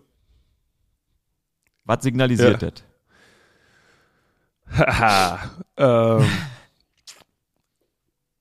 [1.85, 2.71] Was signalisiert ja.
[2.71, 2.85] das?
[4.69, 6.27] Haha, ähm,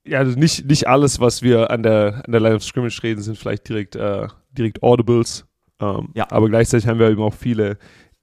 [0.04, 3.22] ja, also nicht, nicht alles, was wir an der, an der Line of Scrimmage reden,
[3.22, 5.46] sind vielleicht direkt, äh, direkt Audibles.
[5.80, 6.30] Ähm, ja.
[6.30, 7.76] Aber gleichzeitig haben wir eben auch viele,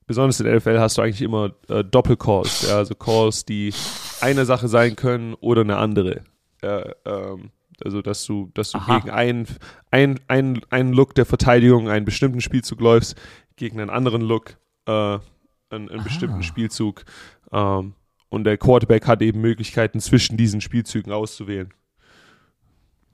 [0.05, 3.73] besonders in der NFL hast du eigentlich immer äh, Doppelcalls, ja, also Calls, die
[4.21, 6.21] eine Sache sein können oder eine andere.
[6.61, 7.51] Äh, ähm,
[7.83, 9.47] also, dass du, dass du gegen einen
[9.91, 13.15] ein, ein, ein Look der Verteidigung einen bestimmten Spielzug läufst,
[13.55, 17.03] gegen einen anderen Look äh, einen, einen bestimmten Spielzug.
[17.51, 17.93] Ähm,
[18.29, 21.73] und der Quarterback hat eben Möglichkeiten zwischen diesen Spielzügen auszuwählen.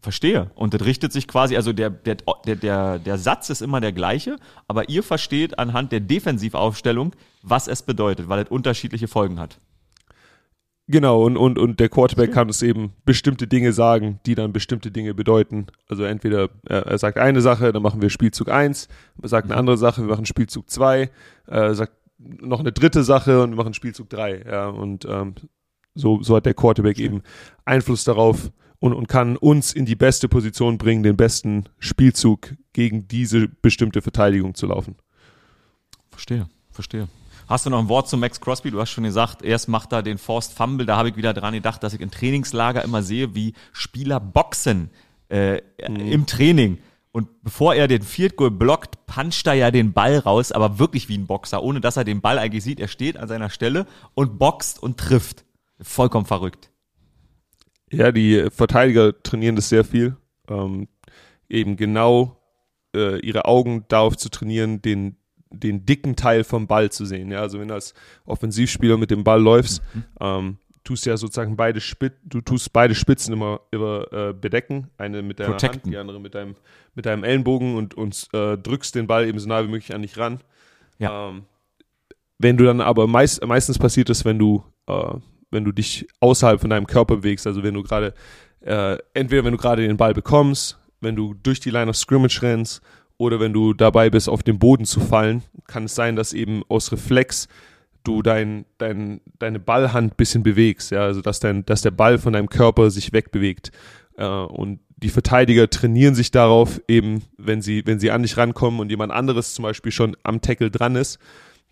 [0.01, 0.49] Verstehe.
[0.55, 4.37] Und das richtet sich quasi, also der, der, der, der Satz ist immer der gleiche,
[4.67, 9.59] aber ihr versteht anhand der Defensivaufstellung, was es bedeutet, weil es unterschiedliche Folgen hat.
[10.91, 14.89] Genau, und, und, und der Quarterback kann es eben bestimmte Dinge sagen, die dann bestimmte
[14.89, 15.67] Dinge bedeuten.
[15.87, 18.87] Also entweder er, er sagt eine Sache, dann machen wir Spielzug 1,
[19.21, 19.59] er sagt eine mhm.
[19.59, 21.11] andere Sache, wir machen Spielzug 2,
[21.45, 24.45] er sagt noch eine dritte Sache und wir machen Spielzug 3.
[24.49, 25.35] Ja, und ähm,
[25.93, 27.21] so, so hat der Quarterback eben
[27.65, 33.07] Einfluss darauf und, und kann uns in die beste Position bringen, den besten Spielzug gegen
[33.07, 34.95] diese bestimmte Verteidigung zu laufen.
[36.09, 37.07] Verstehe, verstehe.
[37.47, 38.69] Hast du noch ein Wort zu Max Crosby?
[38.69, 40.85] Du hast schon gesagt, erst macht er den Forced Fumble.
[40.85, 44.91] Da habe ich wieder dran gedacht, dass ich im Trainingslager immer sehe, wie Spieler boxen
[45.29, 45.95] äh, mhm.
[45.95, 46.77] im Training.
[47.11, 51.09] Und bevor er den Field Goal blockt, puncht er ja den Ball raus, aber wirklich
[51.09, 52.79] wie ein Boxer, ohne dass er den Ball eigentlich sieht.
[52.79, 55.43] Er steht an seiner Stelle und boxt und trifft.
[55.81, 56.68] Vollkommen verrückt.
[57.91, 60.15] Ja, die Verteidiger trainieren das sehr viel.
[60.47, 60.87] Ähm,
[61.49, 62.37] eben genau
[62.95, 65.17] äh, ihre Augen darauf zu trainieren, den,
[65.49, 67.31] den dicken Teil vom Ball zu sehen.
[67.31, 67.93] Ja, also wenn du als
[68.25, 70.03] Offensivspieler mit dem Ball läufst, mhm.
[70.19, 75.21] ähm, tust ja sozusagen beide Spit du tust beide Spitzen immer, immer äh, bedecken, eine
[75.21, 75.81] mit deiner Protecten.
[75.83, 76.55] Hand, die andere mit deinem
[76.95, 80.01] mit deinem Ellenbogen und und äh, drückst den Ball eben so nah wie möglich an
[80.01, 80.39] dich ran.
[80.97, 81.29] Ja.
[81.29, 81.43] Ähm,
[82.39, 85.15] wenn du dann aber meist, meistens passiert es, wenn du äh,
[85.51, 88.13] wenn du dich außerhalb von deinem Körper bewegst, also wenn du gerade
[88.61, 92.41] äh, entweder wenn du gerade den Ball bekommst, wenn du durch die Line of Scrimmage
[92.41, 92.81] rennst
[93.17, 96.63] oder wenn du dabei bist, auf den Boden zu fallen, kann es sein, dass eben
[96.67, 97.47] aus Reflex
[98.03, 102.33] du dein, dein, deine Ballhand bisschen bewegst, ja, also dass, dein, dass der Ball von
[102.33, 103.71] deinem Körper sich wegbewegt.
[104.17, 108.79] Äh, und die Verteidiger trainieren sich darauf, eben, wenn sie, wenn sie an dich rankommen
[108.79, 111.19] und jemand anderes zum Beispiel schon am Tackle dran ist,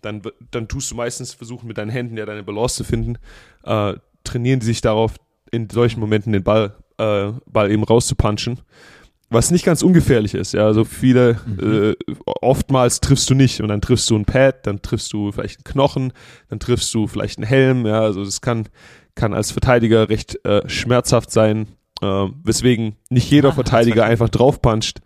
[0.00, 3.16] dann, dann tust du meistens versuchen, mit deinen Händen ja deine Balance zu finden,
[3.64, 5.14] äh, trainieren die sich darauf,
[5.50, 8.60] in solchen Momenten den Ball, äh, Ball eben rauszupunchen
[9.30, 10.54] was nicht ganz ungefährlich ist.
[10.54, 11.92] Ja, also viele, mhm.
[12.08, 15.58] äh, oftmals triffst du nicht und dann triffst du ein Pad, dann triffst du vielleicht
[15.58, 16.12] einen Knochen,
[16.48, 17.84] dann triffst du vielleicht einen Helm.
[17.84, 18.68] Ja, also das kann
[19.18, 21.66] kann als Verteidiger recht äh, schmerzhaft sein,
[22.00, 25.00] äh, weswegen nicht jeder ah, Verteidiger einfach draufpuncht,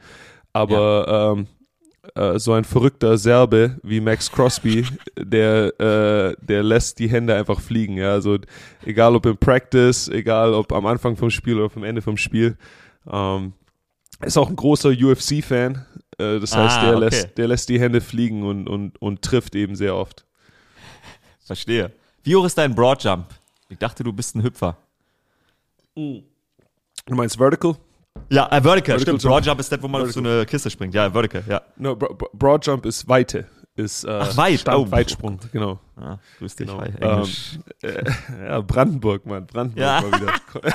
[0.52, 1.33] aber ja.
[1.33, 1.46] ähm,
[2.14, 4.84] äh, so ein verrückter Serbe wie Max Crosby,
[5.16, 7.96] der äh, der lässt die Hände einfach fliegen.
[7.96, 8.38] Ja, also
[8.84, 12.56] egal ob im Practice, egal ob am Anfang vom Spiel oder am Ende vom Spiel.
[13.10, 13.52] Ähm,
[14.20, 15.86] ist auch ein großer UFC-Fan.
[16.18, 17.04] Äh, das heißt, ah, der, okay.
[17.04, 20.24] lässt, der lässt die Hände fliegen und, und, und trifft eben sehr oft.
[21.44, 21.92] Verstehe.
[22.22, 23.26] Wie hoch ist dein Broadjump?
[23.68, 24.76] Ich dachte, du bist ein Hüpfer.
[25.94, 26.22] Du
[27.08, 27.76] meinst Vertical?
[28.32, 29.22] Ja, äh, Vertical, vertical stimmt.
[29.22, 30.22] Broadjump ist das, wo man vertical.
[30.22, 30.94] auf so eine Kiste springt.
[30.94, 31.60] Ja, Vertical, ja.
[31.76, 33.46] No, Broadjump ist Weite.
[33.74, 34.60] Ist, äh, Ach, weit.
[34.60, 34.90] Stand, oh.
[34.90, 35.78] Weitsprung, genau.
[35.96, 36.82] Ah, grüß dich, genau.
[36.82, 37.26] Ähm,
[37.82, 38.04] äh,
[38.48, 39.46] ja, Brandenburg, Mann.
[39.46, 40.00] Brandenburg ja.
[40.00, 40.32] mal wieder.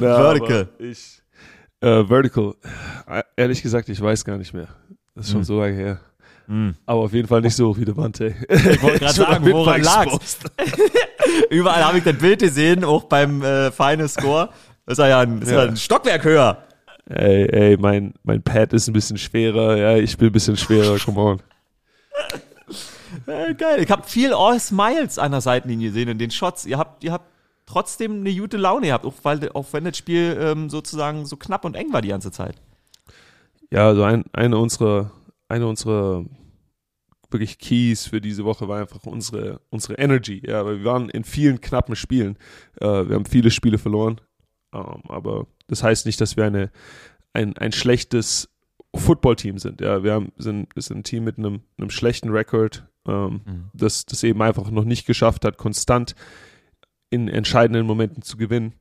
[0.00, 0.68] Na, Vertical.
[0.78, 1.22] Ich,
[1.80, 2.54] äh, Vertical.
[3.06, 4.68] Äh, ehrlich gesagt, ich weiß gar nicht mehr.
[5.14, 5.44] Das ist schon mm.
[5.44, 6.00] so lange her.
[6.46, 6.70] Mm.
[6.84, 8.34] Aber auf jeden Fall nicht so hoch wie der Wante.
[8.48, 10.38] Ich wollte gerade sagen, woran lag's?
[11.50, 14.50] Überall habe ich das Bild gesehen, auch beim äh, Final Score.
[14.86, 15.62] Das ist ja ein, ist ja.
[15.62, 16.62] ein Stockwerk höher.
[17.08, 19.76] Ey, ey, mein, mein Pad ist ein bisschen schwerer.
[19.76, 20.98] Ja, ich bin ein bisschen schwerer.
[20.98, 21.42] Come on.
[23.26, 23.82] Äh, geil.
[23.82, 26.66] Ich habe viel All Smiles an der Seitenlinie gesehen in den Shots.
[26.66, 27.24] Ihr habt, ihr habt
[27.64, 31.64] trotzdem eine gute Laune gehabt, auch, weil, auch wenn das Spiel ähm, sozusagen so knapp
[31.64, 32.56] und eng war die ganze Zeit.
[33.70, 35.12] Ja, also ein, eine unserer,
[35.48, 36.24] eine unserer
[37.30, 40.42] wirklich Keys für diese Woche war einfach unsere, unsere Energy.
[40.46, 42.36] Ja, weil wir waren in vielen knappen Spielen.
[42.80, 44.20] Äh, wir haben viele Spiele verloren.
[44.72, 46.70] Ähm, aber das heißt nicht, dass wir eine,
[47.32, 48.48] ein, ein schlechtes
[48.94, 49.80] Footballteam sind.
[49.80, 53.70] Ja, wir haben, sind, sind ein Team mit einem, einem schlechten Rekord, ähm, mhm.
[53.74, 56.14] das, das eben einfach noch nicht geschafft hat, konstant
[57.10, 58.74] in entscheidenden Momenten zu gewinnen.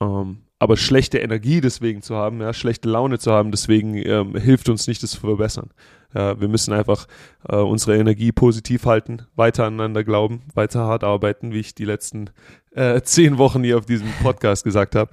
[0.00, 4.68] Ähm, aber schlechte Energie deswegen zu haben, ja, schlechte Laune zu haben, deswegen ähm, hilft
[4.68, 5.70] uns nicht, das zu verbessern.
[6.14, 7.08] Ja, wir müssen einfach
[7.48, 12.30] äh, unsere Energie positiv halten, weiter aneinander glauben, weiter hart arbeiten, wie ich die letzten
[12.76, 15.10] äh, zehn Wochen hier auf diesem Podcast gesagt habe.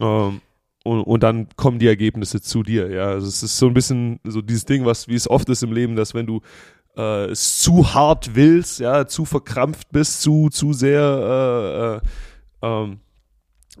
[0.00, 0.40] Ähm,
[0.82, 2.90] und, und dann kommen die Ergebnisse zu dir.
[2.90, 5.62] Ja, also es ist so ein bisschen so dieses Ding, was wie es oft ist
[5.62, 6.40] im Leben, dass wenn du
[6.96, 12.00] äh, es zu hart willst, ja, zu verkrampft bist, zu, zu sehr
[12.60, 12.98] äh, äh, ähm,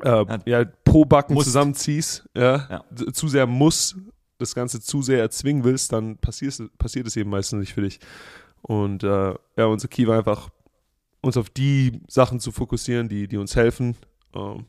[0.00, 3.96] äh, ja, Po-Backen zusammenziehst, ja, ja, zu sehr muss,
[4.38, 8.00] das Ganze zu sehr erzwingen willst, dann passiert, passiert es eben meistens nicht für dich.
[8.62, 10.50] Und äh, ja, unser Key war einfach,
[11.20, 13.96] uns auf die Sachen zu fokussieren, die, die uns helfen,
[14.34, 14.66] ähm,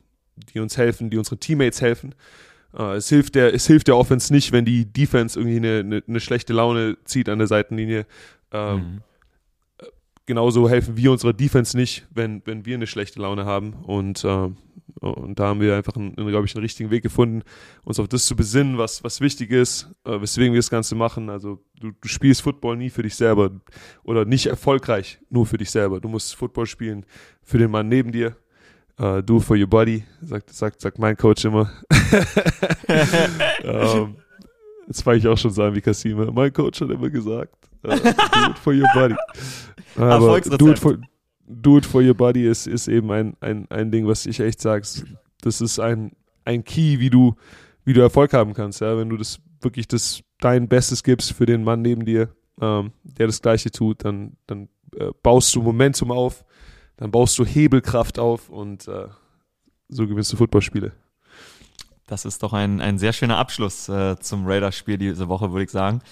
[0.52, 2.14] die uns helfen, die unseren Teammates helfen.
[2.76, 6.02] Uh, es, hilft der, es hilft der Offense nicht, wenn die Defense irgendwie eine, eine,
[6.08, 8.04] eine schlechte Laune zieht an der Seitenlinie.
[8.50, 9.00] Ähm, mhm.
[10.26, 13.74] Genauso helfen wir unserer Defense nicht, wenn, wenn wir eine schlechte Laune haben.
[13.74, 14.48] Und, äh,
[15.00, 17.42] und da haben wir einfach, einen, glaube ich, einen richtigen Weg gefunden,
[17.84, 21.28] uns auf das zu besinnen, was, was wichtig ist, äh, weswegen wir das Ganze machen.
[21.28, 23.50] Also du, du spielst Football nie für dich selber
[24.02, 26.00] oder nicht erfolgreich nur für dich selber.
[26.00, 27.04] Du musst Football spielen
[27.42, 28.34] für den Mann neben dir.
[28.96, 31.68] Uh, do for your body, sagt, sagt, sagt mein Coach immer.
[32.88, 34.16] um, ähm,
[34.86, 36.30] jetzt fange ich auch schon so an wie Kassime.
[36.30, 37.96] Mein Coach hat immer gesagt, uh, do
[38.50, 39.16] it for your body.
[39.96, 40.98] Aber do it for,
[41.46, 44.60] do it for your body ist, ist eben ein, ein, ein Ding, was ich echt
[44.60, 45.04] sag's.
[45.40, 46.12] Das ist ein,
[46.44, 47.34] ein Key, wie du,
[47.84, 51.46] wie du Erfolg haben kannst, ja, wenn du das wirklich das dein Bestes gibst für
[51.46, 52.28] den Mann neben dir,
[52.60, 56.44] ähm, der das Gleiche tut, dann, dann äh, baust du Momentum auf,
[56.96, 59.08] dann baust du Hebelkraft auf und äh,
[59.88, 60.92] so gewinnst du Footballspiele.
[62.06, 65.70] Das ist doch ein, ein sehr schöner Abschluss äh, zum Raiders-Spiel diese Woche, würde ich
[65.70, 66.02] sagen.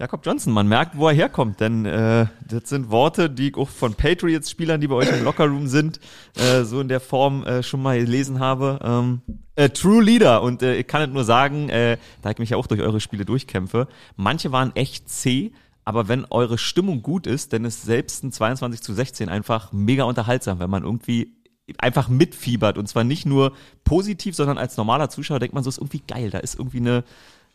[0.00, 3.68] Jakob Johnson, man merkt, wo er herkommt, denn äh, das sind Worte, die ich auch
[3.68, 6.00] von Patriots-Spielern, die bei euch im Lockerroom sind,
[6.36, 8.80] äh, so in der Form äh, schon mal gelesen habe.
[8.82, 9.22] Ähm,
[9.54, 12.56] äh, True Leader und äh, ich kann nicht nur sagen, äh, da ich mich ja
[12.56, 15.52] auch durch eure Spiele durchkämpfe, manche waren echt zäh,
[15.84, 20.02] aber wenn eure Stimmung gut ist, dann ist selbst ein 22 zu 16 einfach mega
[20.02, 21.36] unterhaltsam, wenn man irgendwie
[21.78, 23.52] einfach mitfiebert und zwar nicht nur
[23.84, 27.04] positiv, sondern als normaler Zuschauer denkt man so, ist irgendwie geil, da ist irgendwie eine,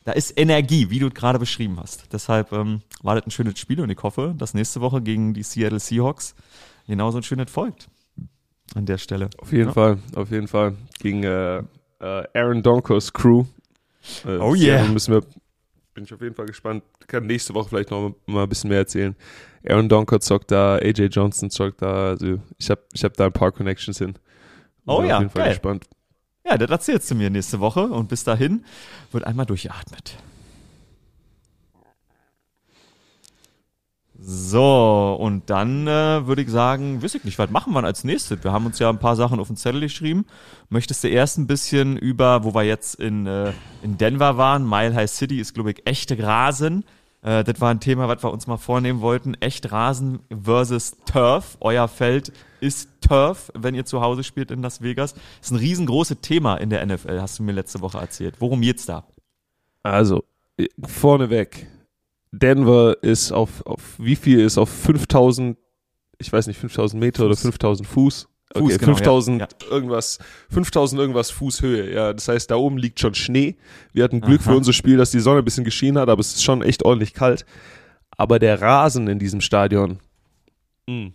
[0.05, 2.13] da ist Energie, wie du gerade beschrieben hast.
[2.13, 5.43] Deshalb ähm, war das ein schönes Spiel und ich hoffe, dass nächste Woche gegen die
[5.43, 6.35] Seattle Seahawks
[6.87, 7.89] genauso ein schönes folgt.
[8.75, 9.29] An der Stelle.
[9.37, 9.73] Auf jeden ja.
[9.73, 10.75] Fall, auf jeden Fall.
[10.99, 11.63] Gegen äh, äh,
[12.33, 13.45] Aaron Donkos Crew.
[14.25, 14.85] Äh, oh yeah.
[14.87, 15.23] Müssen wir,
[15.97, 16.83] bin ich auf jeden Fall gespannt.
[17.07, 19.15] Kann nächste Woche vielleicht noch mal ein bisschen mehr erzählen.
[19.67, 22.09] Aaron Donker zockt da, AJ Johnson zockt da.
[22.09, 24.13] Also ich habe ich hab da ein paar Connections hin.
[24.85, 25.53] Oh ja, auf jeden Fall geil.
[25.53, 25.85] gespannt.
[26.45, 28.63] Ja, das erzählst du mir nächste Woche und bis dahin
[29.11, 30.17] wird einmal durchgeatmet.
[34.29, 38.43] So, und dann äh, würde ich sagen, weiß ich nicht, was machen wir als nächstes?
[38.43, 40.25] Wir haben uns ja ein paar Sachen auf den Zettel geschrieben.
[40.67, 44.93] Möchtest du erst ein bisschen über, wo wir jetzt in, äh, in Denver waren, Mile
[44.93, 46.83] High City ist, glaube ich, echte Rasen.
[47.21, 49.35] Äh, das war ein Thema, was wir uns mal vornehmen wollten.
[49.35, 51.55] Echt Rasen versus Turf.
[51.61, 55.15] Euer Feld ist Turf, wenn ihr zu Hause spielt in Las Vegas.
[55.41, 58.35] ist ein riesengroßes Thema in der NFL, hast du mir letzte Woche erzählt.
[58.39, 59.05] Worum geht's da?
[59.83, 60.25] Also,
[60.85, 61.67] vorneweg.
[62.39, 65.57] Denver ist auf, auf wie viel ist auf 5000,
[66.19, 68.27] ich weiß nicht, 5000 Meter oder 5000 Fuß?
[68.53, 69.47] Okay, Fuß, genau, 5000 ja.
[69.69, 70.19] irgendwas,
[70.49, 71.93] 5000 irgendwas Fuß Höhe.
[71.93, 73.57] Ja, das heißt, da oben liegt schon Schnee.
[73.91, 74.51] Wir hatten Glück Aha.
[74.51, 76.83] für unser Spiel, dass die Sonne ein bisschen geschienen hat, aber es ist schon echt
[76.83, 77.45] ordentlich kalt.
[78.11, 79.99] Aber der Rasen in diesem Stadion,
[80.87, 81.11] mh,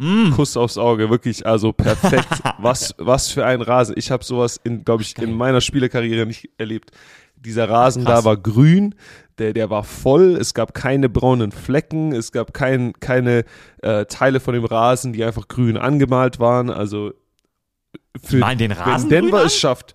[0.00, 0.30] Mm.
[0.30, 2.26] Kuss aufs Auge, wirklich, also perfekt.
[2.58, 3.94] was, was für ein Rasen.
[3.98, 6.90] Ich habe sowas in, glaube ich, in meiner Spielerkarriere nicht erlebt.
[7.36, 8.20] Dieser Rasen Krass.
[8.20, 8.94] da war grün,
[9.40, 13.44] der, der war voll, es gab keine braunen Flecken, es gab kein, keine
[13.82, 16.70] äh, Teile von dem Rasen, die einfach grün angemalt waren.
[16.70, 17.12] Also
[18.22, 19.94] für, malen den Rasen wenn Denver es schafft.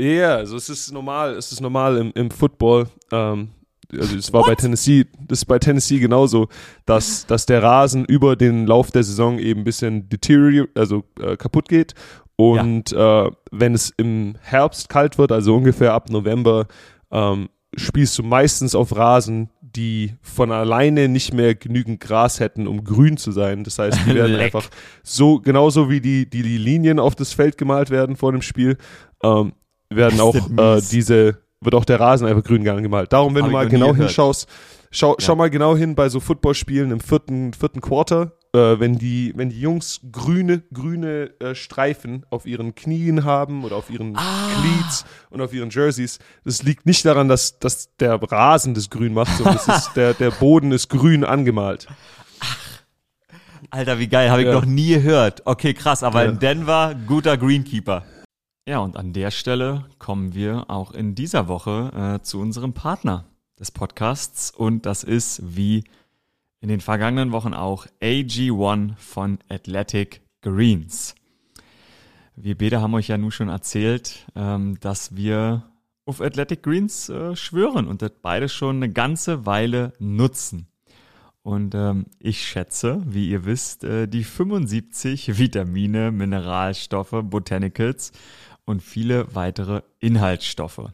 [0.00, 2.88] Ja, also es ist normal, es ist normal im, im Football.
[3.12, 3.50] Ähm,
[3.92, 6.48] also es war bei Tennessee, das ist bei Tennessee genauso,
[6.86, 11.36] dass, dass der Rasen über den Lauf der Saison eben ein bisschen deteriorate, also äh,
[11.36, 11.94] kaputt geht.
[12.36, 16.66] Und äh, wenn es im Herbst kalt wird, also ungefähr ab November,
[17.10, 22.84] ähm, spielst du meistens auf Rasen, die von alleine nicht mehr genügend Gras hätten, um
[22.84, 23.64] grün zu sein.
[23.64, 24.68] Das heißt, die werden einfach
[25.02, 28.76] so, genauso wie die, die, die Linien auf das Feld gemalt werden vor dem Spiel,
[29.22, 29.52] ähm,
[29.88, 33.12] werden auch äh, diese, wird auch der Rasen einfach grün angemalt.
[33.12, 34.48] Darum, wenn Hab du mal genau hinschaust,
[34.90, 35.16] schau, Ja.
[35.18, 39.50] schau mal genau hin bei so Footballspielen im vierten, vierten Quarter, äh, wenn die, wenn
[39.50, 44.48] die Jungs grüne, grüne äh, Streifen auf ihren Knien haben oder auf ihren Ah.
[44.60, 46.18] Cleats und auf ihren Jerseys.
[46.44, 50.14] Das liegt nicht daran, dass, dass der Rasen das grün macht, sondern das ist, der,
[50.14, 51.86] der Boden ist grün angemalt.
[53.70, 54.54] Alter, wie geil, habe ich Ja.
[54.54, 55.42] noch nie gehört.
[55.46, 56.30] Okay, krass, aber Ja.
[56.30, 58.04] in Denver guter Greenkeeper.
[58.66, 63.26] Ja, und an der Stelle kommen wir auch in dieser Woche äh, zu unserem Partner
[63.58, 65.84] des Podcasts und das ist wie
[66.60, 71.14] in den vergangenen Wochen auch AG1 von Athletic Greens.
[72.36, 75.64] Wir beide haben euch ja nun schon erzählt, ähm, dass wir
[76.06, 80.66] auf Athletic Greens äh, schwören und das beide schon eine ganze Weile nutzen.
[81.42, 88.12] Und ähm, ich schätze, wie ihr wisst, äh, die 75 Vitamine, Mineralstoffe, Botanicals
[88.64, 90.90] und viele weitere Inhaltsstoffe.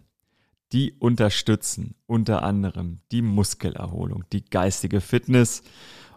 [0.72, 5.62] Die unterstützen unter anderem die Muskelerholung, die geistige Fitness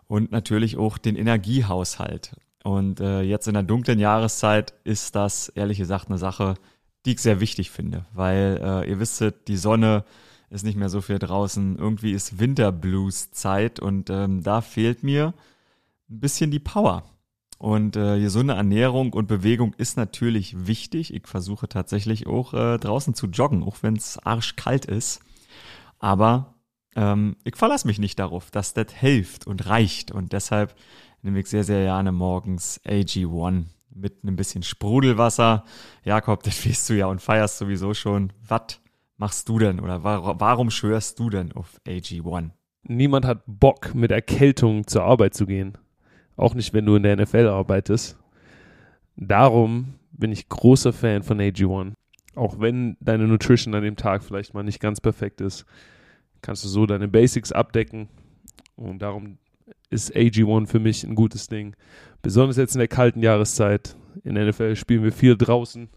[0.07, 2.35] und natürlich auch den Energiehaushalt.
[2.63, 6.55] Und äh, jetzt in der dunklen Jahreszeit ist das ehrlich gesagt eine Sache,
[7.05, 10.03] die ich sehr wichtig finde, weil äh, ihr wisst, die Sonne
[10.49, 11.77] ist nicht mehr so viel draußen.
[11.77, 15.33] Irgendwie ist Winterblues-Zeit und ähm, da fehlt mir
[16.09, 17.03] ein bisschen die Power.
[17.59, 21.13] Und äh, gesunde Ernährung und Bewegung ist natürlich wichtig.
[21.13, 25.19] Ich versuche tatsächlich auch äh, draußen zu joggen, auch wenn es arschkalt ist.
[25.99, 26.55] Aber
[26.95, 30.09] ähm, ich verlasse mich nicht darauf, dass das hilft und reicht.
[30.09, 30.73] Und deshalb
[31.21, 35.65] nehme ich sehr, sehr gerne morgens AG1 mit einem bisschen Sprudelwasser.
[36.05, 38.31] Jakob, das weißt du ja und feierst sowieso schon.
[38.47, 38.79] Was
[39.17, 42.51] machst du denn oder wa warum schwörst du denn auf AG1?
[42.83, 45.77] Niemand hat Bock, mit Erkältung zur Arbeit zu gehen.
[46.39, 48.17] Auch nicht, wenn du in der NFL arbeitest.
[49.17, 51.91] Darum bin ich großer Fan von AG1.
[52.33, 55.65] Auch wenn deine Nutrition an dem Tag vielleicht mal nicht ganz perfekt ist,
[56.41, 58.07] kannst du so deine Basics abdecken.
[58.77, 59.37] Und darum
[59.89, 61.75] ist AG1 für mich ein gutes Ding.
[62.21, 63.97] Besonders jetzt in der kalten Jahreszeit.
[64.23, 65.89] In der NFL spielen wir viel draußen.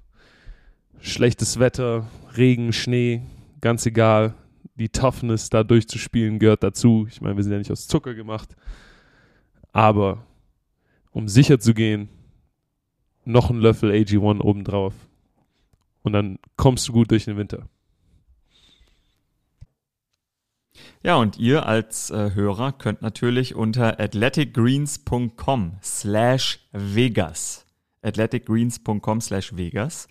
[0.99, 3.23] Schlechtes Wetter, Regen, Schnee,
[3.61, 4.35] ganz egal.
[4.75, 7.07] Die Toughness da durchzuspielen gehört dazu.
[7.09, 8.57] Ich meine, wir sind ja nicht aus Zucker gemacht.
[9.73, 10.25] Aber
[11.13, 12.09] um sicher zu gehen,
[13.25, 14.95] noch ein Löffel AG1 obendrauf.
[16.03, 17.69] Und dann kommst du gut durch den Winter.
[21.05, 27.67] Ja, und ihr als äh, Hörer könnt natürlich unter athleticgreens.com slash Vegas,
[28.03, 30.09] athleticgreens.com slash Vegas,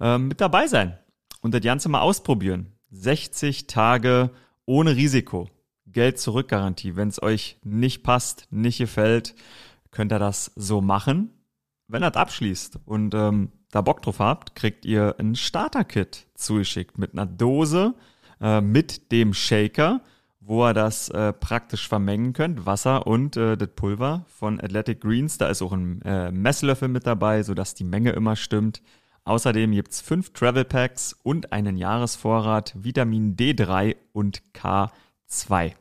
[0.00, 0.98] ähm, mit dabei sein
[1.40, 2.72] und das Ganze mal ausprobieren.
[2.90, 4.30] 60 Tage
[4.66, 5.48] ohne Risiko.
[5.86, 6.96] Geld zurück Garantie.
[6.96, 9.34] Wenn es euch nicht passt, nicht gefällt,
[9.94, 11.30] könnt ihr das so machen.
[11.88, 16.98] Wenn ihr das abschließt und ähm, da Bock drauf habt, kriegt ihr ein Starter-Kit zugeschickt
[16.98, 17.94] mit einer Dose,
[18.40, 20.00] äh, mit dem Shaker,
[20.40, 25.38] wo ihr das äh, praktisch vermengen könnt, Wasser und äh, das Pulver von Athletic Greens.
[25.38, 28.82] Da ist auch ein äh, Messlöffel mit dabei, sodass die Menge immer stimmt.
[29.24, 35.72] Außerdem gibt's fünf Travel Packs und einen Jahresvorrat Vitamin D3 und K2.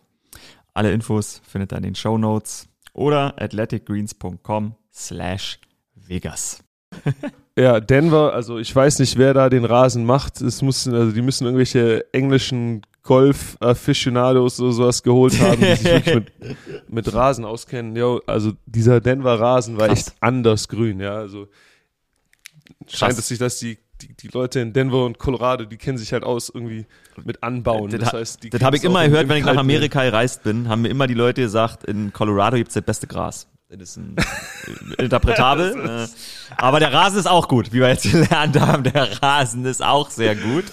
[0.74, 5.60] Alle Infos findet ihr in den Show Notes oder athleticgreens.com slash
[5.96, 6.64] Vegas.
[7.56, 10.42] Ja, Denver, also ich weiß nicht, wer da den Rasen macht.
[10.42, 16.16] Es müssen, also die müssen irgendwelche englischen Golf-Aficionados oder sowas geholt haben, die sich wirklich
[16.16, 16.32] mit,
[16.90, 17.96] mit Rasen auskennen.
[17.96, 20.08] Jo, also dieser Denver Rasen war Krass.
[20.08, 21.14] echt anders grün, ja.
[21.14, 21.48] Also
[22.88, 23.20] scheint Krass.
[23.20, 23.78] es sich, dass die,
[24.08, 26.86] die, die Leute in Denver und Colorado, die kennen sich halt aus irgendwie
[27.24, 27.90] mit Anbauen.
[27.92, 30.82] Das, Das, heißt, das habe ich immer gehört, wenn ich nach Amerika gereist bin, haben
[30.84, 33.48] mir immer die Leute gesagt, in Colorado gibt's das beste Gras.
[33.70, 34.16] Das ist ein,
[34.98, 36.06] äh, interpretabel.
[36.08, 36.08] äh,
[36.58, 38.84] aber der Rasen ist auch gut, wie wir jetzt gelernt haben.
[38.84, 40.66] Der Rasen ist auch sehr gut.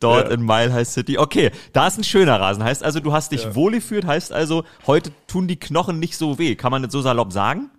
[0.00, 0.34] Dort Ja.
[0.34, 1.16] in Mile High City.
[1.16, 2.62] Okay, da ist ein schöner Rasen.
[2.62, 3.54] Heißt also, du hast dich Ja.
[3.54, 4.04] wohlgefühlt.
[4.04, 6.54] Heißt also, heute tun die Knochen nicht so weh.
[6.54, 7.70] Kann man das so salopp sagen?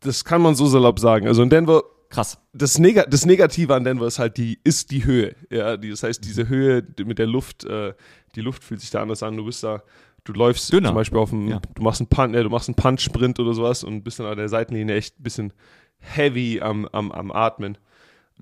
[0.00, 1.26] Das kann man so salopp sagen.
[1.28, 1.82] Also in Denver
[2.12, 2.38] Krass.
[2.52, 5.34] das, Neg das Negative an Denver ist halt die, ist die Höhe.
[5.50, 7.94] Ja, die, das heißt, diese Höhe mit der Luft, äh,
[8.34, 9.36] die Luft fühlt sich da anders an.
[9.36, 9.82] Du bist da,
[10.24, 10.88] du läufst Dünner.
[10.90, 11.60] zum Beispiel auf dem, Ja.
[11.74, 14.36] du machst einen Punch, äh, du machst einen Punch-Sprint oder sowas und bist dann an
[14.36, 15.52] der Seitenlinie echt ein bisschen
[16.00, 17.78] heavy am, am, am Atmen.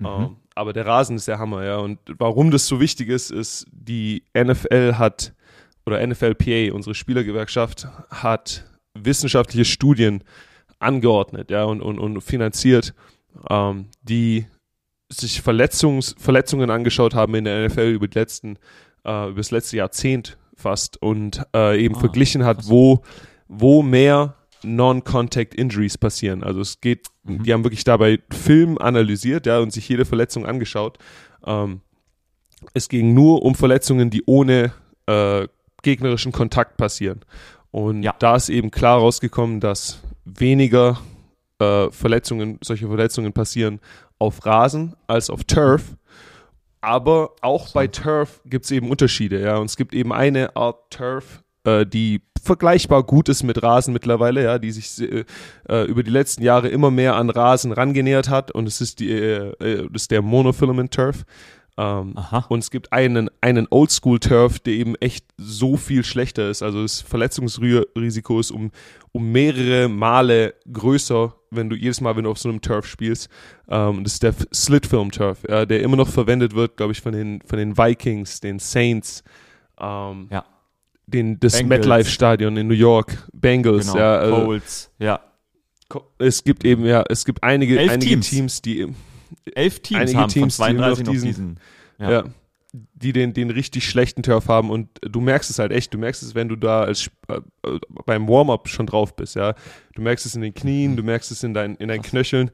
[0.03, 1.77] Ähm, aber der Rasen ist der Hammer, ja.
[1.77, 5.33] Und warum das so wichtig ist, ist, die NFL hat,
[5.85, 8.65] oder NFLPA, unsere Spielergewerkschaft, hat
[8.95, 10.23] wissenschaftliche Studien
[10.79, 12.93] angeordnet, ja, und, und, und finanziert,
[13.49, 14.45] ähm, die
[15.09, 18.57] sich Verletzungs Verletzungen angeschaut haben in der NFL über die letzten,
[19.05, 22.69] äh, über das letzte Jahrzehnt fast und äh, eben Ah, verglichen hat, krass.
[22.69, 23.01] wo,
[23.47, 26.43] wo mehr Non-Contact Injuries passieren.
[26.43, 27.43] Also es geht, Mhm.
[27.43, 30.97] die haben wirklich dabei Film analysiert, ja, und sich jede Verletzung angeschaut.
[31.45, 31.81] Ähm,
[32.73, 34.71] es ging nur um Verletzungen, die ohne
[35.07, 35.47] äh,
[35.83, 37.21] gegnerischen Kontakt passieren.
[37.71, 38.13] Und Ja.
[38.19, 40.99] da ist eben klar rausgekommen, dass weniger
[41.61, 43.79] äh, Verletzungen, solche Verletzungen passieren
[44.19, 45.95] auf Rasen als auf Turf.
[46.81, 49.57] Aber auch bei Turf gibt es eben Unterschiede, ja.
[49.57, 54.43] Und es gibt eben eine Art Turf, äh, die vergleichbar gut ist mit Rasen mittlerweile,
[54.43, 55.25] ja, die sich äh,
[55.69, 58.51] äh, über die letzten Jahre immer mehr an Rasen rangenähert hat.
[58.51, 61.23] Und es ist die, äh, äh, das ist der Monofilament Turf.
[61.81, 62.15] Ähm,
[62.49, 66.61] und es gibt einen, einen Oldschool-Turf, der eben echt so viel schlechter ist.
[66.61, 68.71] Also das Verletzungsrisiko ist um,
[69.11, 73.29] um mehrere Male größer, wenn du jedes Mal, wenn du auf so einem Turf spielst.
[73.67, 77.41] Ähm, das ist der Slitfilm-Turf, ja, der immer noch verwendet wird, glaube ich, von den,
[77.45, 79.23] von den Vikings, den Saints,
[79.79, 80.45] ähm, Ja.
[81.07, 81.63] den, das.
[81.63, 83.97] MetLife-Stadion in New York, Bengals, Genau.
[83.97, 84.15] ja.
[84.17, 84.91] Also, Colts.
[84.99, 85.19] Ja.
[86.19, 88.29] es gibt eben, ja, es gibt einige, Elf einige Teams.
[88.29, 88.93] Teams, die
[89.55, 91.59] Elf Teams Einige haben Teams, die von immer noch 32 noch diesen- diesen.
[91.99, 92.11] Ja.
[92.11, 92.23] ja.
[92.73, 96.23] die den, den richtig schlechten Turf haben und du merkst es halt echt, du merkst
[96.23, 97.41] es, wenn du da als, äh,
[98.05, 99.55] beim Warm-up schon drauf bist, ja.
[99.93, 102.49] Du merkst es in den Knien, du merkst es in, dein, in deinen Knöcheln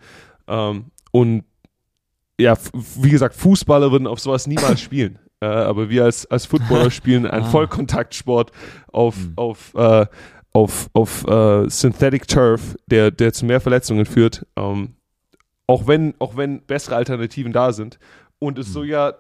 [0.47, 1.43] ähm, und
[2.39, 2.55] ja,
[2.95, 5.19] wie gesagt, Fußballer würden auf sowas niemals spielen.
[5.39, 7.49] Äh, aber wir als, als Footballer spielen einen Ah.
[7.49, 8.51] Vollkontaktsport
[8.91, 9.33] auf, Mhm.
[9.35, 10.07] auf, äh,
[10.51, 14.47] auf, auf äh, Synthetic Turf, der, der zu mehr Verletzungen führt.
[14.55, 14.95] Ähm,
[15.67, 17.99] auch wenn, auch wenn bessere Alternativen da sind.
[18.39, 19.13] Und es so ja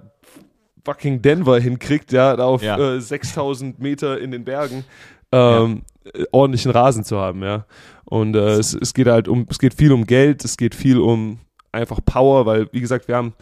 [0.85, 2.95] fucking Denver hinkriegt, ja, da auf Ja.
[2.95, 4.85] Äh, 6000 Meter in den Bergen
[5.33, 5.81] ähm,
[6.13, 7.65] äh, ordentlichen Rasen zu haben, ja.
[8.05, 10.97] Und äh, es, es geht halt um, es geht viel um Geld, es geht viel
[10.99, 11.39] um
[11.73, 13.33] einfach Power, weil, wie gesagt, wir haben,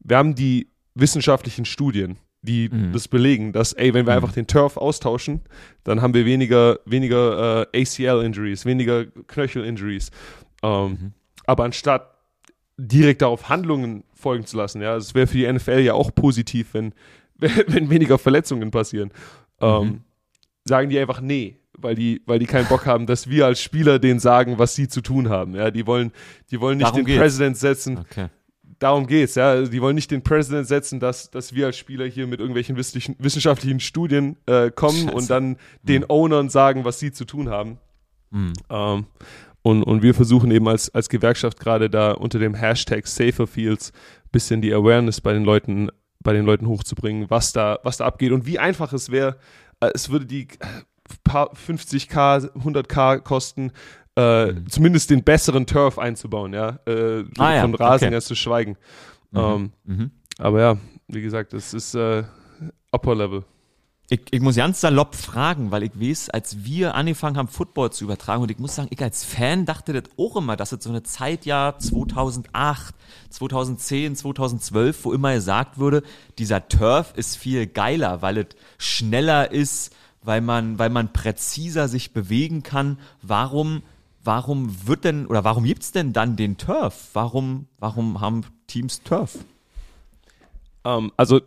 [0.00, 2.92] wir haben die wissenschaftlichen Studien, die Mhm.
[2.92, 4.22] das belegen, dass, ey, wenn wir Mhm.
[4.22, 5.42] einfach den Turf austauschen,
[5.82, 10.10] dann haben wir weniger, weniger äh, ACL-Injuries, weniger Knöchel-Injuries.
[10.62, 11.12] Ähm, Mhm.
[11.44, 12.13] Aber anstatt
[12.76, 16.74] direkt darauf Handlungen folgen zu lassen, ja, es wäre für die NFL ja auch positiv,
[16.74, 16.92] wenn,
[17.38, 19.10] wenn weniger Verletzungen passieren.
[19.60, 20.00] Ähm, Mhm.
[20.64, 23.98] sagen die einfach nee, weil die, weil die keinen Bock haben, dass wir als Spieler
[23.98, 25.54] denen sagen, was sie zu tun haben.
[25.54, 26.12] Ja, die wollen,
[26.50, 27.18] die wollen nicht Darum den geht's.
[27.20, 27.98] President setzen.
[27.98, 28.28] Okay.
[28.80, 29.50] Darum geht's, ja.
[29.50, 32.76] Also Die wollen nicht den President setzen, dass, dass wir als Spieler hier mit irgendwelchen
[32.76, 35.14] wissenschaftlichen Studien äh, kommen Scheiße.
[35.14, 37.78] und dann den Ownern sagen, was sie zu tun haben.
[38.30, 38.52] Mhm.
[38.70, 39.06] Ähm,
[39.64, 43.92] und, und wir versuchen eben als, als Gewerkschaft gerade da unter dem Hashtag Safer Fields
[44.30, 45.88] bisschen die Awareness bei den Leuten,
[46.20, 49.36] bei den Leuten hochzubringen, was da, was da abgeht und wie einfach es wäre.
[49.80, 50.66] Äh, es würde die äh,
[51.24, 53.72] paar 50k, 100k kosten,
[54.16, 54.68] äh, Mhm.
[54.68, 56.78] zumindest den besseren Turf einzubauen, ja.
[56.86, 58.12] Äh, Ah ja, von Rasen okay.
[58.14, 58.76] ganz zu schweigen.
[59.32, 59.38] Mhm.
[59.40, 60.10] Ähm, Mhm.
[60.38, 60.76] aber ja,
[61.08, 62.22] wie gesagt, es ist äh,
[62.92, 63.44] Upper Level.
[64.10, 68.04] Ich, ich muss ganz salopp fragen, weil ich weiß, als wir angefangen haben, Football zu
[68.04, 70.90] übertragen, und ich muss sagen, ich als Fan dachte das auch immer, dass es so
[70.90, 72.94] eine Zeitjahr 2008,
[73.30, 76.02] 2010, 2012, wo immer gesagt würde,
[76.38, 78.46] dieser Turf ist viel geiler, weil es
[78.76, 82.98] schneller ist, weil man, weil man präziser sich bewegen kann.
[83.22, 83.82] Warum,
[84.22, 87.08] warum wird denn, oder warum gibt's denn dann den Turf?
[87.14, 89.38] Warum, warum haben Teams Turf?
[90.84, 91.40] Ähm, also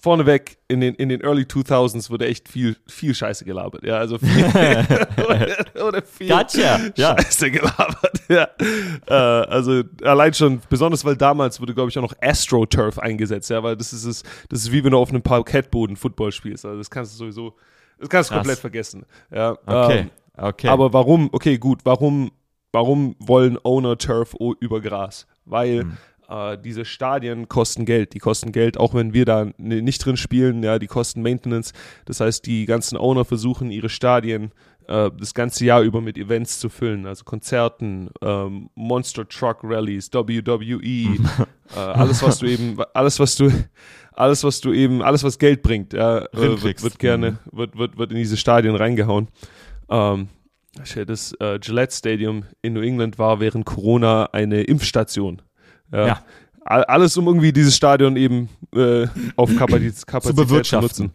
[0.00, 3.82] vorneweg, in den, in den Early 2000s wurde echt viel, viel Scheiße gelabert.
[3.84, 4.44] Ja, also viel,
[5.24, 7.16] oder, oder viel Gotcha, ja.
[7.18, 8.20] Scheiße gelabert.
[8.28, 8.48] Ja.
[9.08, 13.50] Äh, also allein schon, besonders weil damals wurde, glaube ich, auch noch AstroTurf eingesetzt.
[13.50, 16.64] Ja, weil das ist es, das ist wie wenn du auf einem Parkettboden Football spielst.
[16.64, 17.54] Also das kannst du sowieso,
[17.98, 18.42] das kannst du Krass.
[18.42, 19.06] komplett vergessen.
[19.32, 20.68] Ja, Okay, ähm, okay.
[20.68, 22.32] aber warum, okay, gut, warum,
[22.72, 25.26] warum wollen Owner Turf über Gras?
[25.44, 25.96] Weil Hm.
[26.28, 28.14] Äh, diese Stadien kosten Geld.
[28.14, 31.72] Die kosten Geld, auch wenn wir da nicht drin spielen, ja, die kosten Maintenance.
[32.04, 34.52] Das heißt, die ganzen Owner versuchen ihre Stadien
[34.88, 40.12] äh, das ganze Jahr über mit Events zu füllen, also Konzerten, ähm, Monster Truck Rallies,
[40.12, 40.80] WWE,
[41.76, 43.50] äh, alles was du eben, alles was du,
[44.12, 47.98] alles was du eben, alles was Geld bringt, ja, äh, wird, wird gerne, wird, wird,
[47.98, 49.28] wird in diese Stadien reingehauen.
[49.88, 50.28] Ähm,
[51.06, 55.40] das äh, Gillette Stadium in New England war während Corona eine Impfstation.
[55.92, 56.06] Ja.
[56.06, 56.20] Ja.
[56.64, 59.06] All- Alles, um irgendwie dieses Stadion eben äh,
[59.36, 61.06] auf Kapazität, Kapazität zu bewirtschaften.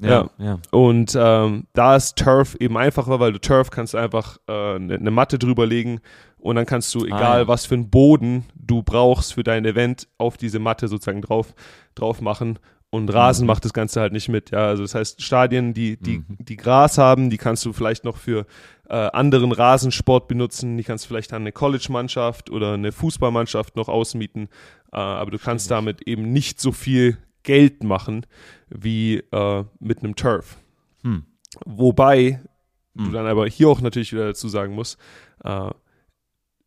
[0.00, 0.08] nutzen.
[0.08, 0.30] ja.
[0.38, 0.58] ja.
[0.70, 4.98] Und ähm, da ist Turf eben einfacher, weil du Turf kannst einfach eine äh, ne-
[5.00, 6.00] ne Matte drüber legen
[6.38, 7.48] und dann kannst du, egal Ah, ja.
[7.48, 11.54] was für einen Boden du brauchst für dein Event, auf diese Matte sozusagen drauf,
[11.96, 12.58] drauf machen.
[12.90, 14.50] Und Rasen macht das Ganze halt nicht mit.
[14.50, 18.16] Ja, also das heißt, Stadien, die, die, die Gras haben, die kannst du vielleicht noch
[18.16, 18.46] für
[18.88, 20.76] äh, anderen Rasensport benutzen.
[20.76, 24.48] Die kannst du vielleicht an eine College-Mannschaft oder eine Fußballmannschaft noch ausmieten.
[24.92, 28.26] Äh, aber du kannst damit eben nicht so viel Geld machen
[28.68, 30.56] wie äh, mit einem Turf.
[31.04, 31.24] Hm.
[31.64, 32.40] Wobei
[32.94, 33.12] du Hm.
[33.12, 34.98] dann aber hier auch natürlich wieder dazu sagen musst,
[35.44, 35.70] äh,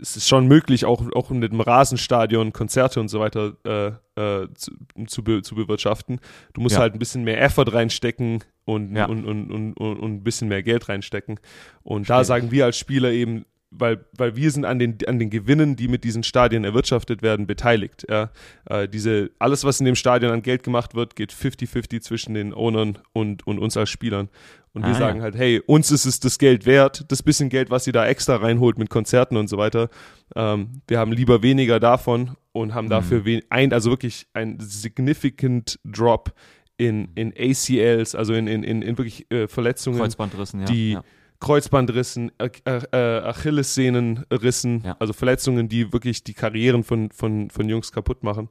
[0.04, 4.48] es ist schon möglich, auch, auch mit dem Rasenstadion Konzerte und so weiter äh, äh,
[4.54, 4.72] zu,
[5.08, 6.20] zu, be, zu bewirtschaften.
[6.54, 6.82] Du musst Ja.
[6.82, 9.06] halt ein bisschen mehr Effort reinstecken und, Ja.
[9.06, 11.40] und, und, und, und, ein bisschen mehr Geld reinstecken.
[11.84, 12.26] Und da Verstehe.
[12.26, 13.46] sagen wir als Spieler eben,
[13.78, 17.48] weil, weil wir sind an den, an den Gewinnen, die mit diesen Stadien erwirtschaftet werden,
[17.48, 18.06] beteiligt.
[18.10, 18.32] Ja.
[18.70, 22.54] Äh, diese, alles, was in dem Stadion an Geld gemacht wird, geht 50-50 zwischen den
[22.54, 24.30] Ownern und, und uns als Spielern.
[24.74, 25.24] Und wir Ah, sagen ja.
[25.24, 28.38] halt, hey, uns ist es das Geld wert, das bisschen Geld, was ihr da extra
[28.38, 29.90] reinholt mit Konzerten und so weiter.
[30.36, 32.90] Ähm, wir haben lieber weniger davon und haben Mhm.
[32.90, 36.34] dafür ein, also wirklich ein significant Drop
[36.78, 40.66] in, in ACLs, also in, in, in, in wirklich äh, Verletzungen, Kreuzbandrissen, ja.
[40.66, 41.04] die ja.
[41.44, 44.96] Kreuzbandrissen, äh, Achillessehnenrissen, Ja.
[45.00, 48.48] also Verletzungen, die wirklich die Karrieren von, von, von Jungs kaputt machen.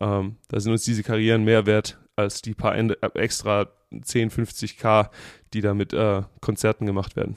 [0.00, 3.66] Ähm, da sind uns diese Karrieren mehr wert als die paar äh, extra
[4.02, 5.10] 10, 50k,
[5.52, 7.36] die da mit äh, Konzerten gemacht werden.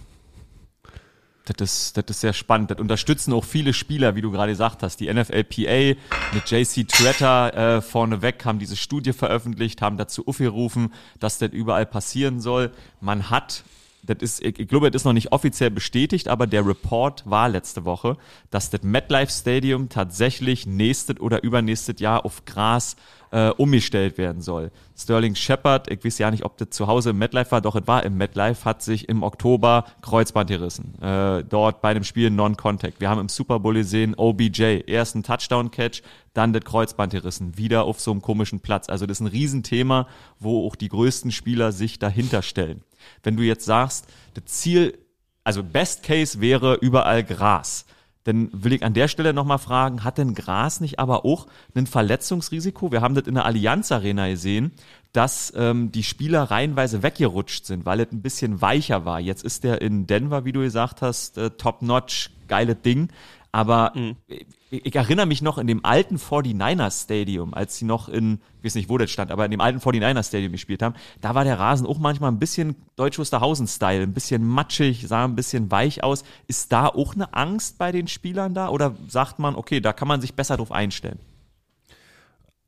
[1.45, 2.71] Das ist, das ist sehr spannend.
[2.71, 5.01] Das unterstützen auch viele Spieler, wie du gerade gesagt hast.
[5.01, 5.99] Die NFLPA
[6.33, 11.85] mit JC Tretter äh, vorneweg haben diese Studie veröffentlicht, haben dazu aufgerufen, dass das überall
[11.85, 12.71] passieren soll.
[13.01, 13.65] Man hat,
[14.05, 17.85] das ist, ich, glaube, das ist noch nicht offiziell bestätigt, aber der Report war letzte
[17.85, 18.17] Woche,
[18.51, 22.97] dass das MetLife Stadium tatsächlich nächstes oder übernächstes Jahr auf Gras
[23.31, 24.71] äh, umgestellt werden soll.
[24.95, 27.87] Sterling Shepard, ich weiß ja nicht, ob das zu Hause im MetLife war, doch es
[27.87, 31.01] war im MetLife, hat sich im Oktober Kreuzband gerissen.
[31.01, 32.99] Äh, dort bei einem Spiel Non-Contact.
[32.99, 37.85] Wir haben im Super Bowl gesehen, OBJ, erst ein Touchdown-Catch, dann das Kreuzband gerissen, wieder
[37.85, 38.89] auf so einem komischen Platz.
[38.89, 40.07] Also das ist ein Riesenthema,
[40.39, 42.83] wo auch die größten Spieler sich dahinter stellen.
[43.23, 44.97] Wenn du jetzt sagst, das Ziel,
[45.43, 47.85] also Best Case wäre überall Gras
[48.23, 51.87] dann will ich an der Stelle nochmal fragen, hat denn Gras nicht aber auch ein
[51.87, 52.91] Verletzungsrisiko?
[52.91, 54.71] Wir haben das in der Allianz Arena gesehen,
[55.11, 59.19] dass ähm, die Spieler reihenweise weggerutscht sind, weil es ein bisschen weicher war.
[59.19, 63.09] Jetzt ist der in Denver, wie du gesagt hast, äh, top-notch, geiles Ding.
[63.51, 63.93] Aber
[64.27, 68.65] ich, ich erinnere mich noch in dem alten 49ers Stadium, als sie noch in, ich
[68.65, 71.43] weiß nicht, wo das stand, aber in dem alten 49ers Stadium gespielt haben, da war
[71.43, 76.03] der Rasen auch manchmal ein bisschen Deutsch Wusterhausen-Style, ein bisschen matschig, sah ein bisschen weich
[76.03, 76.24] aus.
[76.47, 80.07] Ist da auch eine Angst bei den Spielern da oder sagt man, okay, da kann
[80.07, 81.19] man sich besser drauf einstellen?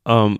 [0.04, 0.38] Ähm,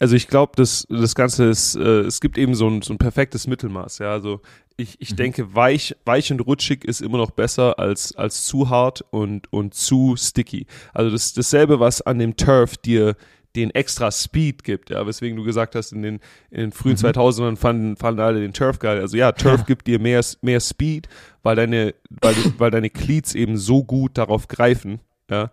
[0.00, 2.98] also ich glaube, das, das Ganze ist, äh, es gibt eben so ein, so ein
[2.98, 3.98] perfektes Mittelmaß.
[3.98, 4.40] Ja, also
[4.78, 9.04] ich, ich denke, weich, weich und rutschig ist immer noch besser als, als zu hart
[9.10, 10.66] und, und zu sticky.
[10.94, 13.14] Also das dasselbe, was an dem Turf dir
[13.56, 16.20] den extra Speed gibt, ja, weswegen du gesagt hast, in den,
[16.50, 19.00] in den frühen 2000ern fanden, fanden alle den Turf geil.
[19.00, 21.08] Also ja, Turf gibt dir mehr, mehr Speed,
[21.42, 25.50] weil deine, weil, weil deine Cleats eben so gut darauf greifen, ja,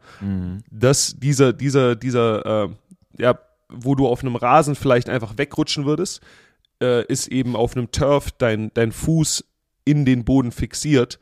[0.71, 2.69] dass dieser, dieser, dieser, äh,
[3.19, 3.39] ja,
[3.69, 6.21] wo du auf einem Rasen vielleicht einfach wegrutschen würdest,
[6.81, 9.43] äh, ist eben auf einem Turf dein, dein Fuß
[9.85, 11.19] in den Boden fixiert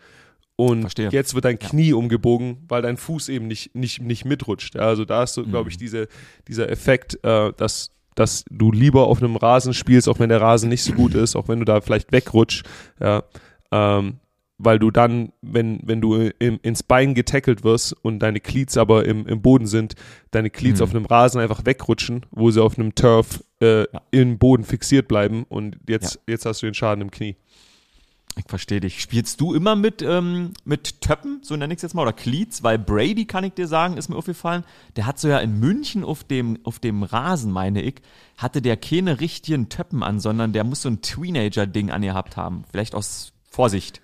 [0.58, 1.10] und Verstehe.
[1.12, 4.76] jetzt wird dein Knie umgebogen, weil dein Fuß eben nicht, nicht, nicht mitrutscht.
[4.76, 5.80] Ja, also da ist so, glaube ich, Mhm.
[5.80, 6.08] diese,
[6.48, 10.70] dieser Effekt, äh, dass, dass du lieber auf einem Rasen spielst, auch wenn der Rasen
[10.70, 12.66] nicht so gut ist, auch wenn du da vielleicht wegrutscht,
[13.02, 13.24] ja,
[13.72, 14.20] ähm,
[14.58, 19.06] weil du dann, wenn, wenn du im, ins Bein getackelt wirst und deine Cleats aber
[19.06, 19.95] im, im Boden sind,
[20.32, 20.84] deine Cleats Mhm.
[20.84, 24.01] auf einem Rasen einfach wegrutschen, wo sie auf einem Turf äh, Ja.
[24.12, 27.36] im Boden fixiert bleiben und jetzt, jetzt hast du den Schaden im Knie.
[28.38, 29.01] Ich verstehe dich.
[29.01, 32.64] Spielst du immer mit, ähm, mit Töppen, so nenne ich es jetzt mal, oder Cleats?
[32.64, 34.66] Weil Brady, kann ich dir sagen, ist mir aufgefallen,
[34.97, 37.95] der hat so ja in München auf dem, auf dem Rasen, meine ich,
[38.38, 42.66] hatte der keine richtigen Töppen an, sondern der muss so ein Teenager-Ding angehabt haben.
[42.72, 44.01] Vielleicht aus Vorsicht.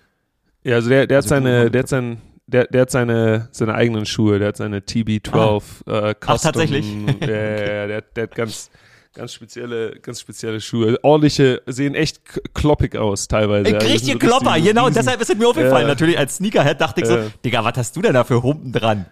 [0.64, 3.50] Ja, also der, der hat Also du- seine, der hat sein, der, der hat seine,
[3.52, 5.58] seine eigenen Schuhe, der hat seine TB12
[5.88, 6.16] äh, Custom.
[6.28, 6.86] Ach, tatsächlich?
[7.22, 8.70] Ja, ja, ja, der, hat- der hat ganz,
[9.14, 10.98] ganz spezielle, ganz spezielle Schuhe.
[11.04, 12.22] Ordentliche, sehen echt
[12.54, 13.70] kloppig aus teilweise.
[13.70, 15.84] Sind richtiger so Klopper, richtige genau, Riesen- deshalb ist es mir aufgefallen.
[15.84, 15.88] Ja.
[15.94, 17.18] Natürlich als Sneakerhead dachte ich so.
[17.44, 19.06] Digga, was hast du denn da für Humpen dran?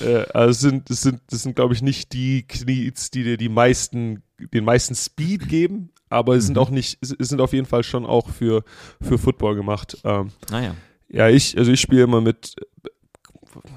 [0.00, 3.36] Äh, also es sind, das sind, das sind, glaube ich, nicht die Knies, die dir
[3.36, 4.22] die meisten,
[4.52, 6.62] den meisten Speed geben, aber es sind Mhm.
[6.62, 8.62] auch nicht, es sind auf jeden Fall schon auch für,
[9.00, 9.96] für Football gemacht.
[10.04, 10.74] Ähm, Naja.
[11.08, 12.54] Ja, ich, also ich spiele immer mit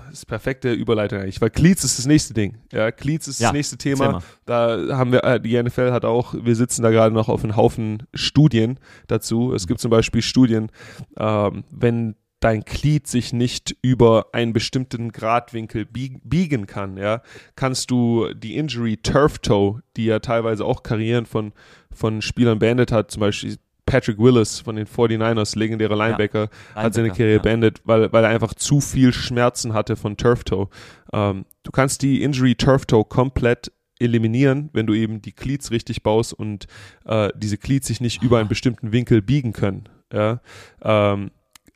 [0.10, 2.58] das ist perfekte Überleitung eigentlich, weil Cleats ist das nächste Ding.
[2.72, 4.22] Ja, Cleats ist Ja, das nächste Thema.
[4.46, 7.58] Da haben wir, äh, die NFL hat auch, wir sitzen da gerade noch auf einem
[7.58, 9.54] Haufen Studien dazu.
[9.54, 10.72] Es gibt zum Beispiel Studien,
[11.18, 12.16] ähm, wenn
[12.46, 17.24] dein Glied sich nicht über einen bestimmten Gradwinkel bieg biegen kann, ja,
[17.56, 21.54] kannst du die Injury Turf Toe, die ja teilweise auch Karrieren von,
[21.92, 27.08] von Spielern beendet hat, zum Beispiel Patrick Willis von den 49ers, legendärer Linebacker, hat seine
[27.08, 27.42] Linebacker, Karriere ja.
[27.42, 30.70] beendet, weil, weil er einfach zu viel Schmerzen hatte von Turf Toe.
[31.14, 36.04] Ähm, du kannst die Injury Turf Toe komplett eliminieren, wenn du eben die Cleats richtig
[36.04, 36.68] baust und
[37.06, 39.90] äh, diese Cleats sich nicht über einen bestimmten Winkel biegen können.
[40.14, 40.42] Ja?
[40.84, 41.32] Ähm,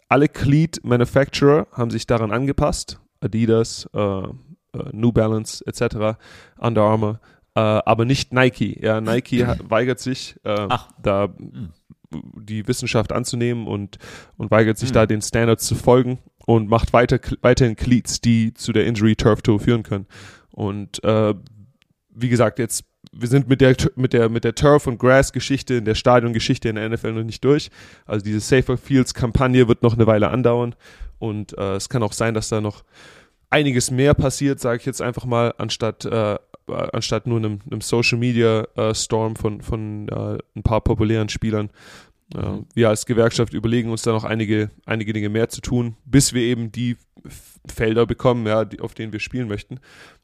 [0.10, 3.00] alle Cleat Manufacturer haben sich daran angepasst.
[3.22, 4.30] Adidas, äh, äh,
[4.92, 6.18] New Balance etc.,
[6.58, 7.20] Under Armour,
[7.56, 8.78] äh, aber nicht Nike.
[8.82, 10.68] Ja, Nike weigert sich, äh,
[11.02, 11.70] da Hm.
[12.12, 13.98] die Wissenschaft anzunehmen und,
[14.38, 14.94] und weigert sich Hm.
[14.96, 19.44] da den Standards zu folgen und macht weiter, weiterhin Cleats, die zu der Injury Turf
[19.44, 20.08] Toe führen können.
[20.50, 21.36] Und äh,
[22.10, 25.76] wie gesagt, jetzt wir sind mit der mit der mit der Turf und Grass Geschichte
[25.76, 27.70] in der Stadiongeschichte in der NFL noch nicht durch.
[28.06, 30.76] Also diese Safer Fields Kampagne wird noch eine Weile andauern
[31.18, 32.84] und äh, es kann auch sein, dass da noch
[33.50, 36.38] einiges mehr passiert, sage ich jetzt einfach mal, anstatt äh,
[36.68, 41.68] anstatt nur einem, einem Social Media äh, Storm von von äh, ein paar populären Spielern.
[41.68, 41.72] Äh,
[42.36, 42.66] Mhm.
[42.76, 46.44] wir als Gewerkschaft überlegen uns da noch einige einige Dinge mehr zu tun, bis wir
[46.44, 46.98] eben die
[47.66, 49.80] Felder bekommen, ja, die, auf denen wir spielen möchten.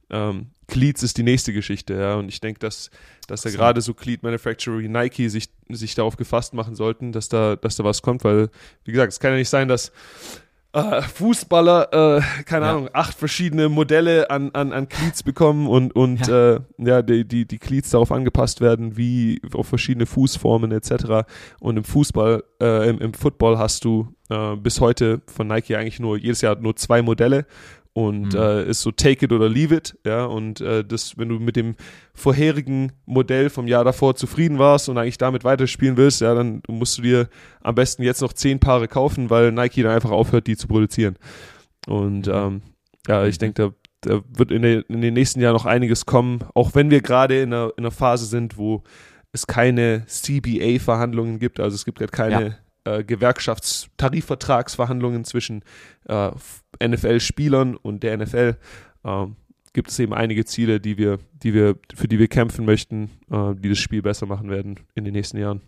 [0.10, 2.90] Ähm, Cleats ist die nächste Geschichte, ja, und ich denke, dass,
[3.28, 3.58] dass da So.
[3.58, 7.76] gerade so Cleat Manufacturer wie Nike sich, sich darauf gefasst machen sollten, dass da, dass
[7.76, 8.50] da was kommt, weil,
[8.84, 9.92] wie gesagt, es kann ja nicht sein, dass
[10.74, 12.72] äh, Fußballer, äh, keine Ja.
[12.72, 17.26] Ahnung, acht verschiedene Modelle an, an, an Cleats bekommen und, und ja, äh, ja die,
[17.26, 21.26] die, die Cleats darauf angepasst werden, wie auf verschiedene Fußformen etc.
[21.62, 26.00] Und im Fußball, äh, im, im Football hast du äh, bis heute von Nike eigentlich
[26.02, 27.46] nur jedes Jahr nur zwei Modelle
[27.98, 28.40] und Mhm.
[28.40, 31.56] äh, ist so take it oder leave it, ja, und äh, das, wenn du mit
[31.56, 31.76] dem
[32.14, 36.98] vorherigen Modell vom Jahr davor zufrieden warst und eigentlich damit weiterspielen willst, ja, dann musst
[36.98, 37.30] du dir
[37.62, 41.16] am besten jetzt noch zehn Paare kaufen, weil Nike dann einfach aufhört, die zu produzieren.
[41.88, 42.34] Und Mhm.
[42.34, 42.62] ähm,
[43.08, 43.40] ja, ich Mhm.
[43.40, 46.92] denke, da, da wird in, den- in den nächsten Jahren noch einiges kommen, auch wenn
[46.92, 48.84] wir gerade in einer, in einer Phase sind, wo
[49.32, 55.64] es keine CBA-Verhandlungen gibt, also es gibt gerade keine äh, Gewerkschaftstarifvertragsverhandlungen zwischen
[56.08, 56.30] äh,
[56.84, 58.58] NFL-Spielern und der NFL.
[59.04, 59.36] Ähm,
[59.74, 63.54] gibt es eben einige Ziele, die wir, die wir, für die wir kämpfen möchten, äh,
[63.56, 65.62] die das Spiel besser machen werden in den nächsten Jahren.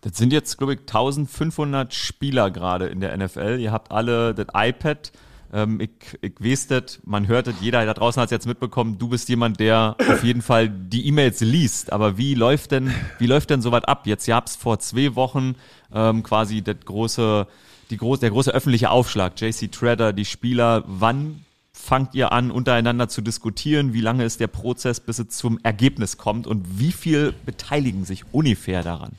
[0.00, 3.58] Das sind jetzt, glaube ich, 1500 Spieler gerade in der NFL.
[3.60, 5.12] Ihr habt alle das iPad.
[5.52, 5.90] Ähm, ich,
[6.22, 9.28] ich weiß das, man hört das, jeder da draußen hat es jetzt mitbekommen, du bist
[9.28, 11.92] jemand, der auf jeden Fall die E-Mails liest.
[11.92, 14.06] Aber wie läuft denn, wie läuft denn sowas ab?
[14.06, 15.54] Jetzt gab es vor zwei Wochen
[15.92, 17.46] ähm, quasi das große,
[17.90, 19.40] die groß, der große öffentliche Aufschlag.
[19.40, 23.92] JC Treader, die Spieler, wann fangt ihr an, untereinander zu diskutieren?
[23.92, 26.46] Wie lange ist der Prozess, bis es zum Ergebnis kommt?
[26.46, 29.12] Und wie viel beteiligen sich ungefähr daran?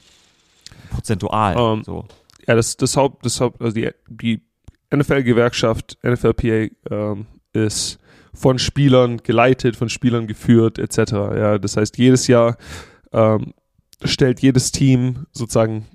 [0.89, 1.55] Prozentual.
[1.57, 2.05] Ähm, so.
[2.47, 4.41] Ja, das, das Haupt, das Haupt, also die, die
[4.93, 7.99] NFL-Gewerkschaft, NFLPA, ähm, ist
[8.33, 11.11] von Spielern geleitet, von Spielern geführt, etc.
[11.11, 12.57] Ja, das heißt, jedes Jahr
[13.11, 13.53] ähm,
[14.03, 15.85] stellt jedes Team sozusagen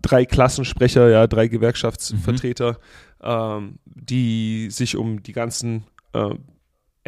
[0.00, 2.78] drei Klassensprecher, ja, drei Gewerkschaftsvertreter,
[3.22, 5.84] ähm, die sich um die ganzen
[6.14, 6.34] äh,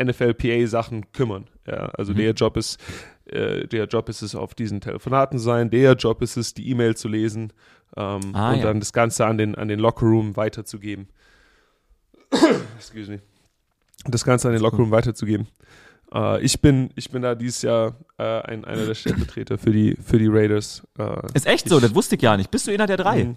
[0.02, 1.46] NFLPA-Sachen kümmern.
[1.66, 2.16] Ja, also Mhm.
[2.16, 2.80] der Job ist
[3.26, 6.94] äh, der Job ist es, auf diesen Telefonaten sein, der Job ist es, die E-Mail
[6.94, 7.54] zu lesen
[7.96, 8.64] ähm, Ah, und ja.
[8.64, 11.08] dann das Ganze an den, an den Lockerroom weiterzugeben.
[12.76, 13.20] Excuse me.
[14.06, 15.46] Das Ganze an den Lockerroom weiterzugeben.
[16.14, 19.96] Äh, ich, bin, ich bin da dieses Jahr äh, ein, einer der Stellvertreter für die,
[19.96, 20.86] für die Raiders.
[20.98, 22.50] Äh, Ist echt so, ich- das wusste ich gar nicht.
[22.50, 23.24] Bist du einer der drei?
[23.24, 23.36] Mhm.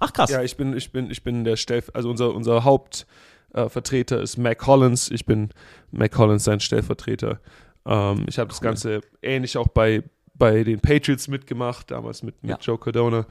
[0.00, 0.30] Ach krass.
[0.30, 4.36] Ja, ich bin, ich bin, ich bin der Stellv also unser, unser Hauptvertreter äh, ist
[4.38, 5.10] Mac Collins.
[5.10, 5.50] Ich bin
[5.90, 7.40] Mac Collins sein Stellvertreter.
[7.86, 8.64] Ähm, ich habe das Cool.
[8.64, 10.02] Ganze ähnlich auch bei,
[10.34, 12.58] bei den Patriots mitgemacht, damals mit, mit Ja.
[12.60, 13.26] Joe Cardona.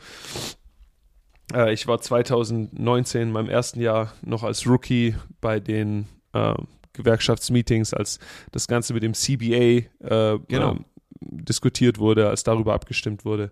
[1.53, 6.53] Äh, ich war 2019 in meinem ersten Jahr noch als Rookie bei den äh,
[6.93, 8.19] Gewerkschaftsmeetings, als
[8.51, 10.71] das Ganze mit dem CBA äh, Genau.
[10.71, 10.85] ähm,
[11.21, 13.51] diskutiert wurde, als darüber abgestimmt wurde.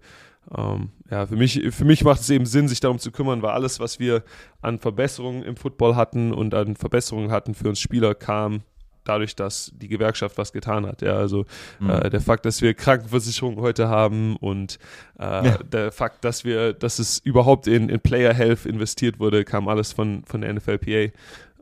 [0.58, 3.52] Ähm, ja, für mich, für mich macht es eben Sinn, sich darum zu kümmern, weil
[3.52, 4.24] alles, was wir
[4.62, 8.62] an Verbesserungen im Football hatten und an Verbesserungen hatten für uns Spieler, kam
[9.04, 11.02] dadurch, dass die Gewerkschaft was getan hat.
[11.02, 11.46] Ja, also
[11.80, 11.90] Mhm.
[11.90, 14.78] äh, der Fakt, dass wir Krankenversicherung heute haben und
[15.20, 15.58] äh, Ja.
[15.60, 19.92] der Fakt, dass wir, dass es überhaupt in, in Player Health investiert wurde, kam alles
[19.94, 21.12] von, von der NFLPA.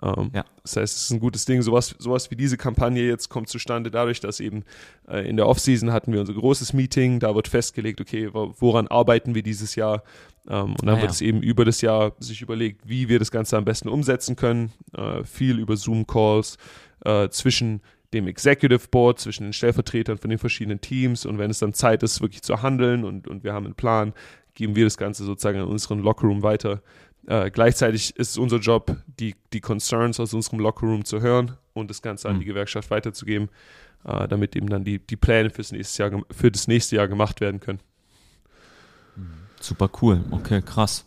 [0.01, 0.45] Ähm, Ja.
[0.63, 1.61] Das heißt, es ist ein gutes Ding.
[1.61, 4.63] Sowas, sowas wie diese Kampagne jetzt kommt zustande dadurch, dass eben
[5.07, 8.87] äh, in der Offseason hatten wir unser großes Meeting, da wird festgelegt, okay, wo- woran
[8.87, 10.03] arbeiten wir dieses Jahr?
[10.47, 11.01] Ähm, und dann Ah, ja.
[11.01, 14.35] wird es eben über das Jahr sich überlegt, wie wir das Ganze am besten umsetzen
[14.35, 14.71] können.
[14.95, 16.57] Äh, viel über Zoom-Calls
[17.05, 17.81] äh, zwischen
[18.13, 22.01] dem Executive Board, zwischen den Stellvertretern von den verschiedenen Teams und wenn es dann Zeit
[22.03, 24.13] ist, wirklich zu handeln und, und wir haben einen Plan,
[24.55, 26.81] geben wir das Ganze sozusagen an unseren Lockerroom weiter.
[27.27, 31.89] Äh, gleichzeitig ist es unser Job, die, die Concerns aus unserem Lockerroom zu hören und
[31.89, 32.39] das Ganze an Mhm.
[32.39, 33.49] die Gewerkschaft weiterzugeben,
[34.05, 37.41] äh, damit eben dann die, die Pläne fürs nächste Jahr, für das nächste Jahr gemacht
[37.41, 37.79] werden können.
[39.59, 40.23] Super cool.
[40.31, 41.05] Okay, krass.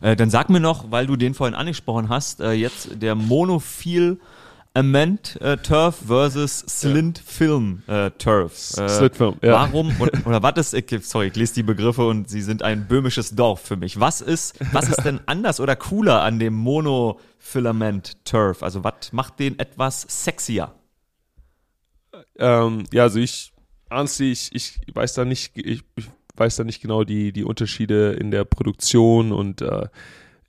[0.00, 4.20] Äh, dann sag mir noch, weil du den vorhin angesprochen hast, äh, jetzt der Monophil
[4.72, 8.76] Amend äh, Turf versus Slint Film äh, Turf.
[8.78, 9.52] Äh, Slitfilm, ja.
[9.52, 13.30] Warum oder, oder was ist, sorry, ich lese die Begriffe und sie sind ein böhmisches
[13.30, 13.98] Dorf für mich.
[13.98, 18.62] Was ist, was ist denn anders oder cooler an dem Monofilament Turf?
[18.62, 20.72] Also was macht den etwas sexier?
[22.38, 23.52] Ähm, ja, also ich,
[23.90, 28.12] honestly, ich, ich weiß da nicht, ich, ich weiß da nicht genau die, die Unterschiede
[28.12, 29.88] in der Produktion und äh,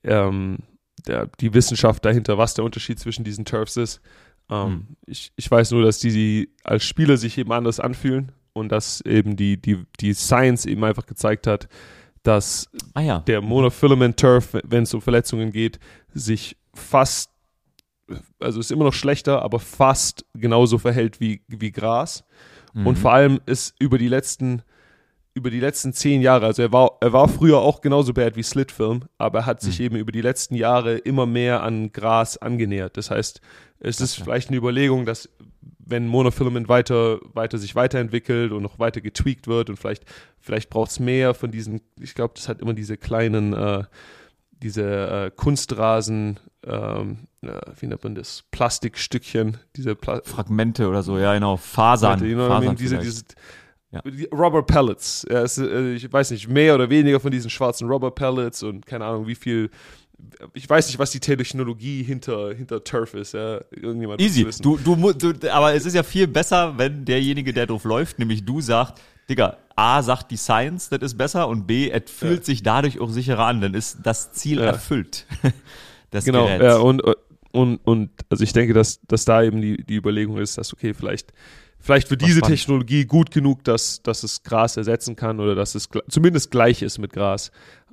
[0.04, 0.60] ähm,
[1.08, 4.02] der, die Wissenschaft dahinter, was der Unterschied zwischen diesen Turfs ist.
[4.50, 4.88] Ähm, Hm.
[5.06, 9.02] ich, ich weiß nur, dass die, die als Spieler sich eben anders anfühlen und dass
[9.02, 11.68] eben die, die, die Science eben einfach gezeigt hat,
[12.24, 13.20] dass Ah ja.
[13.20, 15.80] der Monofilament Turf, wenn es um Verletzungen geht,
[16.14, 17.32] sich fast,
[18.40, 22.24] also ist immer noch schlechter, aber fast genauso verhält wie, wie Gras.
[22.74, 22.88] Mhm.
[22.88, 24.62] Und vor allem ist über die letzten,
[25.34, 28.44] über die letzten zehn Jahre, also er war, er war früher auch genauso bad wie
[28.44, 29.86] Slitfilm, aber er hat sich Mhm.
[29.86, 32.98] eben über die letzten Jahre immer mehr an Gras angenähert.
[32.98, 33.40] Das heißt,
[33.80, 34.24] es ist Gotcha.
[34.26, 35.30] vielleicht eine Überlegung, dass
[35.80, 40.06] wenn Monofilament weiter, weiter sich weiterentwickelt und noch weiter getweakt wird und vielleicht,
[40.40, 43.84] vielleicht braucht es mehr von diesen, ich glaube, das hat immer diese kleinen, äh,
[44.52, 51.18] diese äh, Kunstrasen, ähm, äh, wie nennt man das, Plastikstückchen, diese Pla Fragmente oder so,
[51.18, 51.58] ja genau.
[51.58, 52.22] Fasern.
[52.22, 52.76] What I Fasern?
[52.76, 53.24] Diese, diese
[53.92, 54.02] Ja.
[54.32, 55.26] Rubber Pellets.
[55.30, 58.86] Ja, es, äh, ich weiß nicht, mehr oder weniger von diesen schwarzen Rubber Pellets und
[58.86, 59.70] keine Ahnung, wie viel.
[60.54, 63.34] Ich weiß nicht, was die Technologie hinter, hinter Turf ist.
[63.34, 63.60] Ja.
[63.72, 64.46] Irgendjemand Easy.
[64.62, 68.46] Du, du, du, aber es ist ja viel besser, wenn derjenige, der drauf läuft, nämlich
[68.46, 72.46] du, sagt, Digga, A sagt die Science, das ist besser und B, es fühlt Ja.
[72.46, 75.26] sich dadurch auch sicherer an, dann ist das Ziel erfüllt.
[76.14, 76.64] des Genau, Geräts.
[76.64, 77.02] ja, und,
[77.52, 80.94] und, und also ich denke, dass, dass da eben die, die Überlegung ist, dass, okay,
[80.94, 81.34] vielleicht,
[81.82, 82.58] vielleicht wird War diese spannend.
[82.58, 86.82] Technologie gut genug, dass, dass es Gras ersetzen kann oder dass es gl- zumindest gleich
[86.82, 87.52] ist mit Gras.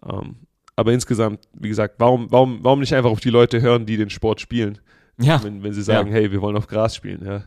[0.09, 0.37] Ähm,
[0.77, 4.11] aber insgesamt, wie gesagt, warum, warum, warum nicht einfach auf die Leute hören, die den
[4.11, 4.79] Sport spielen,
[5.21, 7.43] ja, wenn, wenn sie sagen, hey, wir wollen auf Gras spielen, ja.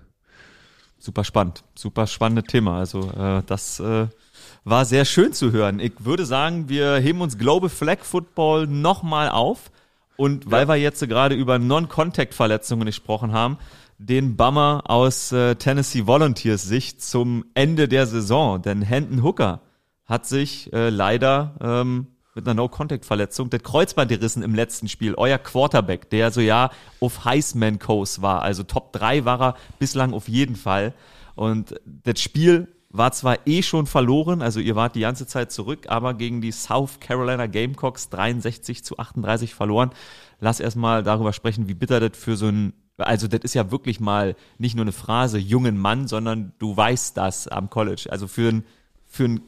[0.98, 1.64] super spannend.
[1.76, 2.78] Super spannendes Thema.
[2.78, 4.08] Also äh, das äh,
[4.64, 5.80] war sehr schön zu hören.
[5.80, 9.72] Ich würde sagen, wir heben uns Global Flag Football nochmal auf.
[10.18, 13.58] Und weil wir jetzt gerade über Non-Contact-Verletzungen gesprochen haben,
[13.98, 18.62] den Bummer aus äh, Tennessee Volunteers Sicht zum Ende der Saison.
[18.62, 19.62] Denn Hendon Hooker
[20.06, 25.16] hat sich äh, leider ähm, mit einer No-Contact-Verletzung das Kreuzband gerissen im letzten Spiel.
[25.16, 28.42] Euer Quarterback, der so ja auf Heisman-Coast war.
[28.42, 30.94] Also Top 3 war er bislang auf jeden Fall.
[31.36, 35.86] Und das Spiel war zwar eh schon verloren, also ihr wart die ganze Zeit zurück,
[35.88, 39.92] aber gegen die South Carolina Gamecocks 63 zu 38 verloren.
[40.40, 44.00] Lass erstmal darüber sprechen, wie bitter das für so ein, also das ist ja wirklich
[44.00, 48.08] mal nicht nur eine Phrase, jungen Mann, sondern du weißt das am College.
[48.10, 48.64] Also für ein,
[49.08, 49.42] für ein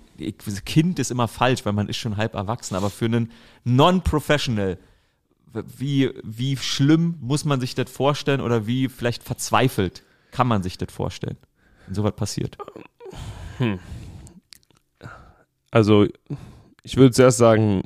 [0.65, 3.31] Kind ist immer falsch, weil man ist schon halb erwachsen, aber für einen
[3.65, 4.77] Non-Professional,
[5.77, 10.77] wie, wie schlimm muss man sich das vorstellen oder wie vielleicht verzweifelt kann man sich
[10.77, 11.37] das vorstellen,
[11.85, 12.57] wenn sowas passiert?
[13.57, 13.79] Hm.
[15.71, 16.07] Also,
[16.83, 17.83] ich würde zuerst sagen,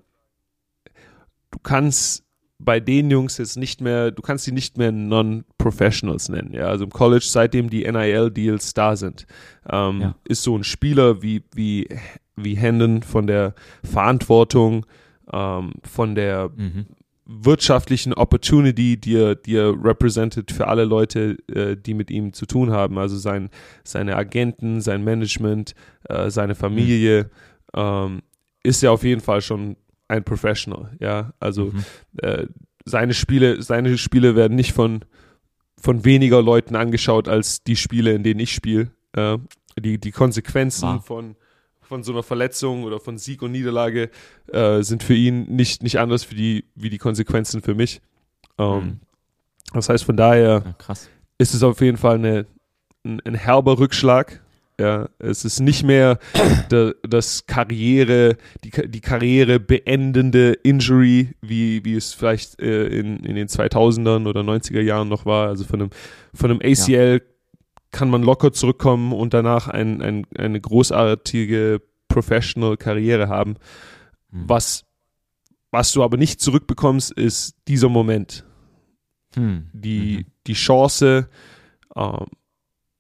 [1.52, 2.24] du kannst
[2.60, 6.54] bei den Jungs jetzt nicht mehr, du kannst sie nicht mehr Non-Professionals nennen.
[6.54, 9.28] Ja, also im College, seitdem die NIL-Deals da sind,
[9.70, 10.16] ähm, ja.
[10.26, 11.88] ist so ein Spieler wie, wie,
[12.36, 13.54] wie Hendon von der
[13.84, 14.86] Verantwortung,
[15.32, 16.88] ähm, von der mhm.
[17.28, 22.46] Wirtschaftlichen Opportunity, die er, die er represented für alle Leute, äh, die mit ihm zu
[22.46, 22.98] tun haben.
[22.98, 23.50] Also sein,
[23.84, 25.76] seine Agenten, sein Management,
[26.08, 27.30] äh, seine Familie,
[27.76, 27.80] mhm.
[27.80, 28.22] ähm,
[28.64, 29.76] ist ja auf jeden Fall schon
[30.08, 31.34] ein Professional, ja.
[31.40, 31.84] Also mhm.
[32.18, 32.48] äh,
[32.86, 35.04] seine Spiele, seine Spiele werden nicht von,
[35.78, 38.92] von weniger Leuten angeschaut als die Spiele, in denen ich spiele.
[39.14, 39.38] Äh,
[39.78, 41.06] die, die Konsequenzen wow.
[41.06, 41.36] von,
[41.88, 44.10] von so einer Verletzung oder von Sieg und Niederlage
[44.52, 48.02] äh, sind für ihn nicht, nicht anders wie die, wie die Konsequenzen für mich.
[48.58, 49.00] Ähm, mhm.
[49.74, 50.96] Das heißt, von daher ja,
[51.38, 52.46] ist es auf jeden Fall eine,
[53.04, 54.42] ein, ein herber Rückschlag
[54.80, 56.20] ja, es ist nicht mehr
[56.72, 63.36] de, das Karriere, die, die Karriere beendende Injury, wie, wie es vielleicht äh, in, in
[63.36, 65.48] den 2000ern oder 90er Jahren noch war.
[65.48, 65.90] Also von einem,
[66.34, 67.37] von einem ACL ja.
[67.98, 73.56] Kann man locker zurückkommen und danach ein, ein, eine großartige Professional Karriere haben.
[74.30, 74.44] Mhm.
[74.48, 74.86] Was,
[75.72, 78.46] was du aber nicht zurückbekommst, ist dieser Moment.
[79.36, 79.72] Mhm.
[79.74, 80.32] Die, mhm.
[80.46, 81.28] die Chance,
[81.96, 82.26] äh,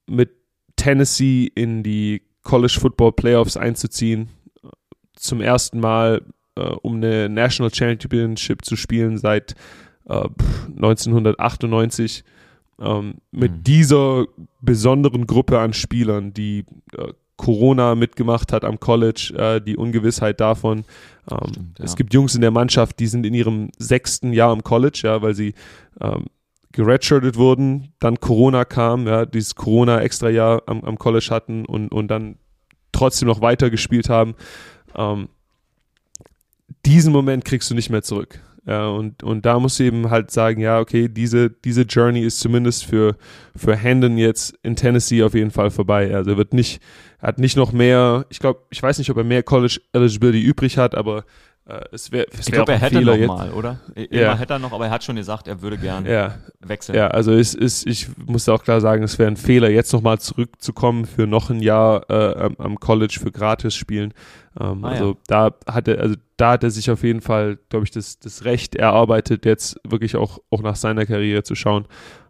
[0.08, 0.32] mit
[0.78, 4.30] Tennessee in die College Football Playoffs einzuziehen.
[5.14, 6.24] Zum ersten Mal
[6.56, 9.54] äh, um eine National Championship zu spielen seit
[10.06, 10.28] äh,
[10.76, 12.24] 1998.
[12.80, 13.64] Ähm, mit mhm.
[13.64, 14.26] dieser
[14.62, 20.86] besonderen Gruppe an Spielern, die äh, Corona mitgemacht hat am College, äh, die Ungewissheit davon.
[21.30, 21.86] Ähm, Stimmt, ja.
[21.86, 25.22] Es gibt Jungs in der Mannschaft, die sind in ihrem sechsten Jahr am College, ja,
[25.22, 25.54] weil sie
[26.02, 26.26] ähm,
[26.72, 32.38] geredshirtet wurden, dann Corona kam, ja, dieses Corona-Extra-Jahr am, am College hatten und, und dann
[32.92, 34.36] trotzdem noch weiter gespielt haben.
[34.96, 35.30] Ähm,
[36.86, 38.42] diesen Moment kriegst du nicht mehr zurück.
[38.68, 42.42] Ja, und, und da musst du eben halt sagen, ja, okay, diese, diese Journey ist
[42.42, 43.16] zumindest für,
[43.56, 46.14] für Hendon jetzt in Tennessee auf jeden Fall vorbei.
[46.14, 46.82] Also er wird nicht,
[47.22, 50.42] er hat nicht noch mehr, ich glaube, ich weiß nicht, ob er mehr College Eligibility
[50.42, 51.24] übrig hat, aber
[51.68, 53.80] äh, es wäre Ich glaube, er hätte Fehler noch mal, oder?
[54.10, 54.38] Ja.
[54.38, 56.36] hätte er noch, aber er hat schon gesagt, er würde gern ja.
[56.62, 56.96] wechseln.
[56.96, 60.20] Ja, also es ist, ich muss auch klar sagen, es wäre ein Fehler, jetzt nochmal
[60.20, 64.14] zurückzukommen für noch ein Jahr äh, am, am, College für Gratis spielen.
[64.60, 65.18] Ähm, ah, also ja.
[65.28, 68.46] da hat er, also da hat er sich auf jeden Fall, glaube ich, das, das
[68.46, 71.86] Recht erarbeitet, jetzt wirklich auch, auch nach seiner Karriere zu schauen.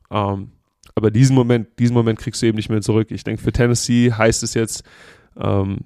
[0.10, 0.52] Ähm,
[0.96, 3.12] aber diesen Moment, diesen Moment kriegst du eben nicht mehr zurück.
[3.12, 4.84] Ich denke, für Tennessee heißt es jetzt,
[5.40, 5.78] ähm,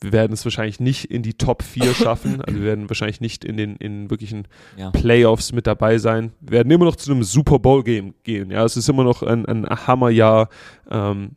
[0.00, 2.40] wir werden es wahrscheinlich nicht in die Top 4 schaffen.
[2.42, 4.90] Also wir werden wahrscheinlich nicht in den in wirklichen ja.
[4.90, 6.32] Playoffs mit dabei sein.
[6.40, 8.50] Wir werden immer noch zu einem Super Bowl Game gehen.
[8.50, 10.48] Ja, es ist immer noch ein, ein Hammerjahr.
[10.90, 11.32] Ähm,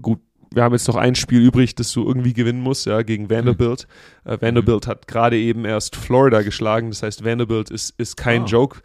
[0.00, 0.20] gut,
[0.52, 3.86] wir haben jetzt noch ein Spiel übrig, das du irgendwie gewinnen musst, ja, gegen Vanderbilt.
[4.24, 4.30] Mhm.
[4.32, 6.88] Äh, Vanderbilt hat gerade eben erst Florida geschlagen.
[6.90, 8.46] Das heißt, Vanderbilt ist, ist kein oh.
[8.46, 8.80] Joke.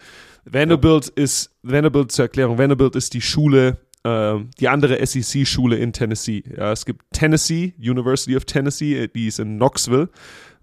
[0.46, 1.24] Vanderbilt ja.
[1.24, 6.44] ist, Vanderbilt zur Erklärung, Vanderbilt ist die Schule äh, die andere SEC-Schule in Tennessee.
[6.58, 10.10] Ja, es gibt Tennessee, University of Tennessee, äh, die ist in Knoxville.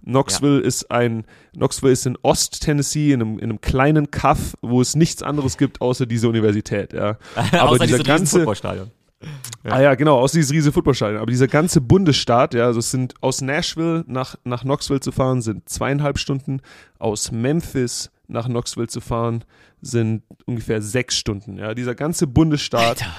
[0.04, 0.66] Knoxville ja.
[0.66, 5.22] ist ein, Knoxville ist in Ost-Tennessee, in einem, in einem kleinen Kaff, wo es nichts
[5.22, 7.18] anderes gibt außer diese Universität, ja.
[7.52, 9.72] Aber dieser ganze, ja.
[9.72, 11.20] Ah ja, genau, aus dieses riesige Footballstadion.
[11.20, 15.42] Aber dieser ganze Bundesstaat, ja, also es sind aus Nashville nach, nach Knoxville zu fahren,
[15.42, 16.62] sind zweieinhalb Stunden.
[16.98, 19.44] Aus Memphis nach Knoxville zu fahren,
[19.82, 21.58] sind ungefähr sechs Stunden.
[21.58, 23.12] Ja, dieser ganze Bundesstaat Alter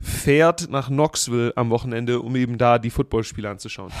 [0.00, 3.92] fährt nach Knoxville am Wochenende, um eben da die Footballspiele anzuschauen.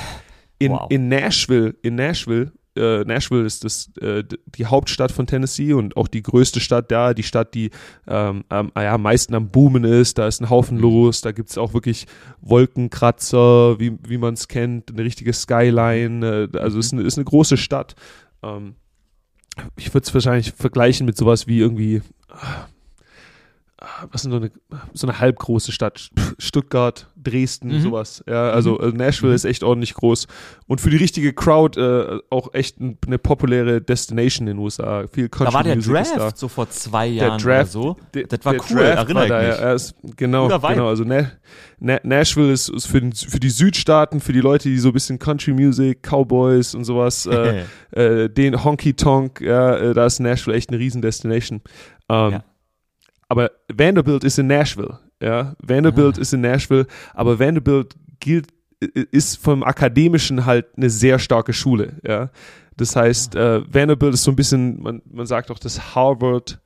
[0.58, 0.90] In, wow.
[0.90, 6.08] in Nashville, in Nashville, äh, Nashville ist das äh, die Hauptstadt von Tennessee und auch
[6.08, 7.70] die größte Stadt da, die Stadt, die
[8.06, 10.18] ähm, am, ja, am meisten am Boomen ist.
[10.18, 10.82] Da ist ein Haufen mhm.
[10.82, 12.06] los, da gibt es auch wirklich
[12.40, 16.48] Wolkenkratzer, wie, wie man es kennt, eine richtige Skyline.
[16.52, 16.80] Äh, also mhm.
[16.80, 17.96] ist, eine, ist eine große Stadt.
[18.42, 18.76] Ähm,
[19.76, 22.02] ich würde es wahrscheinlich vergleichen mit sowas wie irgendwie
[24.12, 24.50] was ist so eine,
[24.92, 26.10] so eine halbgroße Stadt?
[26.38, 27.80] Stuttgart, Dresden, mhm.
[27.80, 28.22] sowas.
[28.26, 28.96] Ja, also mhm.
[28.96, 29.36] Nashville mhm.
[29.36, 30.26] ist echt ordentlich groß.
[30.66, 35.06] Und für die richtige Crowd äh, auch echt eine populäre Destination in den USA.
[35.10, 37.96] Viel Country Da war der Music Draft so vor zwei Jahren der Draft, oder so.
[38.12, 39.60] das war cool, Draft erinnere ich mich.
[39.60, 40.88] Ja, ist, genau, genau.
[40.88, 41.30] Also Na
[41.78, 44.94] Na Nashville ist, ist für, den, für die Südstaaten, für die Leute, die so ein
[44.94, 50.20] bisschen Country Music, Cowboys und sowas, äh, äh, den Honky Tonk, ja, äh, da ist
[50.20, 51.62] Nashville echt eine riesen Destination.
[52.10, 52.44] Ähm, ja
[53.30, 54.98] aber Vanderbilt ist in Nashville.
[55.22, 56.20] Ja, Vanderbilt ah.
[56.20, 58.48] ist in Nashville, aber Vanderbilt gilt
[58.80, 61.98] ist vom akademischen halt eine sehr starke Schule.
[62.06, 62.30] Ja,
[62.76, 66.60] das heißt, äh, Vanderbilt ist so ein bisschen, man, man sagt auch das Harvard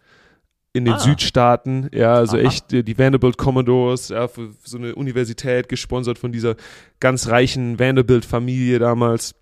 [0.72, 1.00] in den Ah.
[1.00, 2.46] Südstaaten, ja, also Aha.
[2.46, 6.56] echt die Vanderbilt Commodores, ja, für so eine Universität gesponsert von dieser
[6.98, 9.34] ganz reichen Vanderbilt-Familie damals.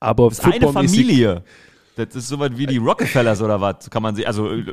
[0.00, 1.44] Aber Das ist eine Familie.
[1.94, 4.26] Das ist so was wie die Rockefellers oder was, kann man sehen.
[4.26, 4.64] Also, äh,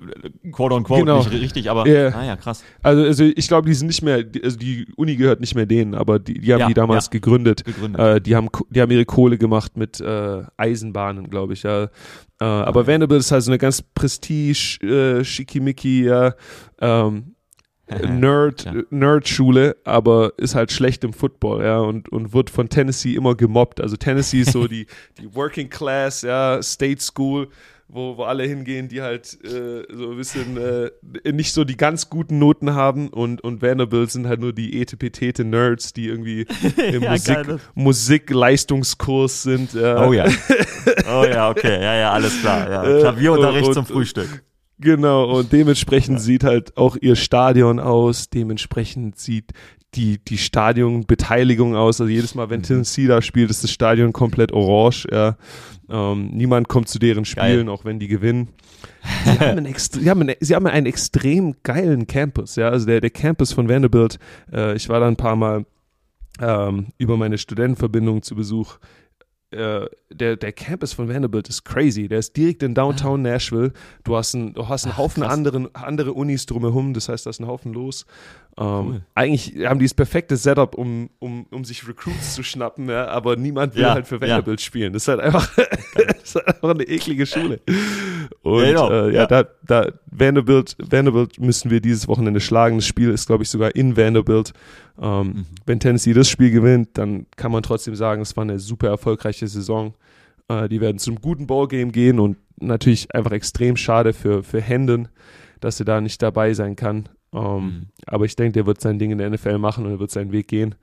[0.54, 1.18] quote on quote, Genau.
[1.18, 2.10] nicht richtig, aber, Ja.
[2.10, 2.64] ah ja, krass.
[2.82, 5.96] Also, also ich glaube, die sind nicht mehr, also die Uni gehört nicht mehr denen,
[5.96, 7.12] aber die, die haben Ja, die damals ja.
[7.12, 7.66] gegründet.
[7.66, 8.00] Gegründet.
[8.00, 11.84] Äh, die, haben, die haben ihre Kohle gemacht mit äh, Eisenbahnen, glaube ich, ja.
[12.42, 16.34] Äh, aber Vanderbilt ist halt so eine ganz prestige, äh, schickimicki, ja,
[16.80, 17.36] ähm,
[18.10, 18.84] Nerd, Klar.
[18.90, 23.82] Nerd-Schule, aber ist halt schlecht im Football, ja, und, und wird von Tennessee immer gemobbt.
[23.82, 24.86] Also Tennessee ist so die,
[25.20, 27.50] die Working Class, ja, State School,
[27.92, 32.10] wo, wo alle hingehen, die halt äh, so ein bisschen äh, nicht so die ganz
[32.12, 36.46] guten Noten haben und, und Vanderbilt sind halt nur die etepetete Nerds, die irgendwie
[36.78, 37.38] im Ja, Musik,
[37.74, 39.74] Musikleistungskurs sind.
[39.74, 40.08] Ja.
[40.08, 40.26] Oh ja.
[41.12, 41.82] Oh ja, okay.
[41.82, 42.70] Ja, ja, alles klar.
[42.70, 42.84] Ja.
[42.84, 44.44] Äh, Klavierunterricht und- zum Frühstück.
[44.82, 49.52] Genau, und dementsprechend sieht halt auch ihr Stadion aus, dementsprechend sieht
[49.96, 52.00] die, die Stadionbeteiligung aus.
[52.00, 55.08] Also jedes Mal, wenn Tennessee da spielt, ist das Stadion komplett orange.
[55.12, 55.38] Ja.
[55.90, 58.50] Ähm, niemand kommt zu deren Spielen, auch wenn die gewinnen.
[59.26, 62.56] Sie haben, einen sie, haben einen, sie haben einen extrem geilen Campus.
[62.56, 62.70] Ja.
[62.70, 64.20] Also der, der Campus von Vanderbilt,
[64.54, 65.66] äh, ich war da ein paar Mal
[66.40, 68.78] ähm, über meine Studentenverbindung zu Besuch.
[69.52, 72.08] Äh, der, der Campus von Vanderbilt ist crazy.
[72.08, 73.74] Der ist direkt in Downtown Nashville.
[74.04, 75.34] Du hast, ein, du hast einen Haufen krass.
[75.34, 78.06] anderen, andere Unis drumherum, das heißt, da ist ein Haufen los.
[78.60, 79.02] Ähm, Cool.
[79.16, 83.38] Eigentlich haben die das perfekte Setup, um, um, um sich Recruits zu schnappen, ja, aber
[83.38, 84.22] niemand will Ja, halt für ja.
[84.22, 84.92] Vanderbilt spielen.
[84.92, 85.50] Das ist halt einfach,
[85.96, 87.62] das ist halt einfach eine eklige Schule.
[88.42, 89.26] Und Ja, genau, äh, ja, ja.
[89.28, 92.78] da, da Vanderbilt, Vanderbilt müssen wir dieses Wochenende schlagen.
[92.80, 94.52] Das Spiel ist, glaube ich, sogar in Vanderbilt.
[95.02, 95.46] Ähm, Mhm.
[95.66, 99.48] Wenn Tennessee das Spiel gewinnt, dann kann man trotzdem sagen, es war eine super erfolgreiche
[99.48, 99.94] Saison.
[100.50, 105.08] Äh, die werden zum guten Ballgame gehen und natürlich einfach extrem schade für, für Hendon,
[105.62, 107.08] dass er da nicht dabei sein kann.
[107.34, 107.86] Ähm, Mhm.
[108.06, 110.32] Aber ich denke, der wird sein Ding in der NFL machen und er wird seinen
[110.32, 110.76] Weg gehen.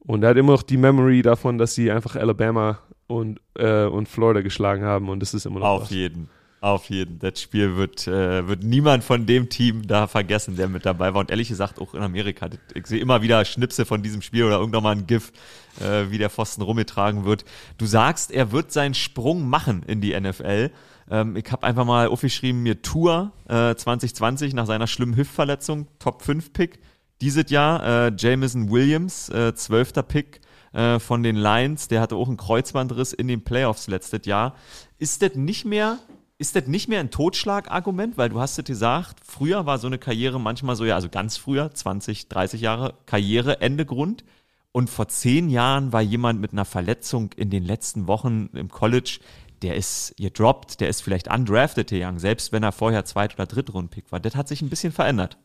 [0.00, 4.08] Und er hat immer noch die Memory davon, dass sie einfach Alabama und, äh, und
[4.08, 5.90] Florida geschlagen haben und das ist immer noch Auf was.
[5.90, 6.28] jeden.
[6.60, 7.18] Auf jeden.
[7.18, 11.20] Das Spiel wird, äh, wird niemand von dem Team da vergessen, der mit dabei war.
[11.20, 12.48] Und ehrlich gesagt, auch in Amerika.
[12.74, 15.32] Ich sehe immer wieder Schnipse von diesem Spiel oder irgendwann mal ein GIF,
[15.80, 17.44] äh, wie der Pfosten rumgetragen wird.
[17.78, 20.70] Du sagst, er wird seinen Sprung machen in die NFL.
[21.12, 26.22] Ähm, ich habe einfach mal aufgeschrieben, mir Tour äh, 2020 nach seiner schlimmen Hüftverletzung, Top
[26.22, 26.80] 5 Pick.
[27.20, 29.92] Dieses Jahr äh, Jameson Williams, äh, 12.
[30.08, 30.40] Pick
[30.72, 34.56] äh, von den Lions, der hatte auch einen Kreuzbandriss in den Playoffs letztes Jahr.
[34.98, 35.98] Ist das nicht mehr,
[36.38, 38.16] ist das nicht mehr ein Totschlagargument?
[38.16, 41.36] Weil du hast es gesagt, früher war so eine Karriere manchmal so, ja, also ganz
[41.36, 44.24] früher, 20, 30 Jahre, Karriere, Ende Grund.
[44.72, 49.18] Und vor zehn Jahren war jemand mit einer Verletzung in den letzten Wochen im College,
[49.62, 53.46] der ist gedroppt, der ist vielleicht undrafted, der Young, selbst wenn er vorher Zweit- oder
[53.46, 54.20] Drittrundpick war.
[54.20, 55.38] Das hat sich ein bisschen verändert.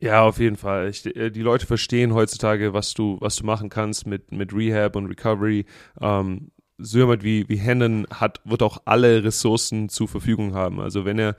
[0.00, 0.88] Ja, auf jeden Fall.
[0.88, 4.96] Ich, äh, die Leute verstehen heutzutage, was du, was du machen kannst mit, mit Rehab
[4.96, 5.66] und Recovery.
[6.00, 10.78] Ähm, so jemand wie, wie Hennen hat, wird auch alle Ressourcen zur Verfügung haben.
[10.78, 11.34] Also wenn er,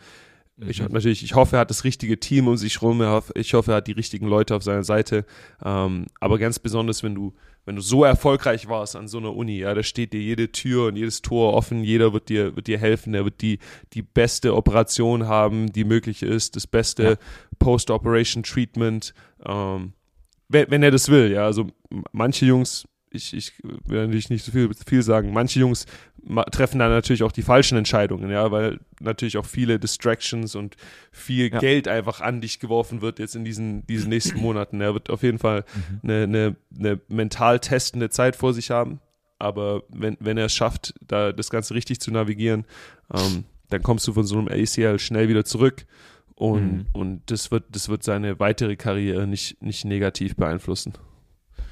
[0.57, 3.01] ich natürlich, ich hoffe, er hat das richtige Team um sich rum,
[3.35, 5.25] ich hoffe, er hat die richtigen Leute auf seiner Seite.
[5.63, 7.33] Ähm, aber ganz besonders, wenn du,
[7.65, 10.87] wenn du so erfolgreich warst an so einer Uni, ja, da steht dir jede Tür
[10.87, 13.59] und jedes Tor offen, jeder wird dir, wird dir helfen, er wird die,
[13.93, 17.15] die beste Operation haben, die möglich ist, das beste Ja.
[17.59, 19.13] Post-Operation Treatment,
[19.45, 19.93] ähm,
[20.47, 21.67] wenn, wenn er das will, ja, also
[22.11, 25.85] manche Jungs, ich, ich will natürlich nicht so viel, viel sagen, manche Jungs
[26.51, 30.75] treffen dann natürlich auch die falschen Entscheidungen, ja, weil natürlich auch viele Distractions und
[31.11, 31.59] viel Ja.
[31.59, 34.79] Geld einfach an dich geworfen wird jetzt in diesen, diesen nächsten Monaten.
[34.81, 35.63] Er wird auf jeden Fall
[36.03, 38.99] eine, eine, eine mental testende Zeit vor sich haben,
[39.39, 42.65] aber wenn, wenn er es schafft, da das Ganze richtig zu navigieren,
[43.13, 45.85] ähm, dann kommst du von so einem ACL schnell wieder zurück
[46.35, 46.85] und, Mhm.
[46.93, 50.93] und das wird, das wird seine weitere Karriere nicht, nicht negativ beeinflussen.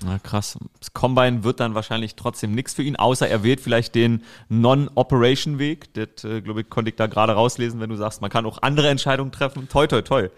[0.06, 0.58] Na krass.
[0.80, 5.93] Das Combine wird dann wahrscheinlich trotzdem nichts für ihn, außer er wählt vielleicht den Non-Operation-Weg.
[5.93, 8.62] Das, äh, glaube ich, konnte ich da gerade rauslesen, wenn du sagst, man kann auch
[8.62, 9.68] andere Entscheidungen treffen.
[9.70, 10.30] Toi, toi, toi.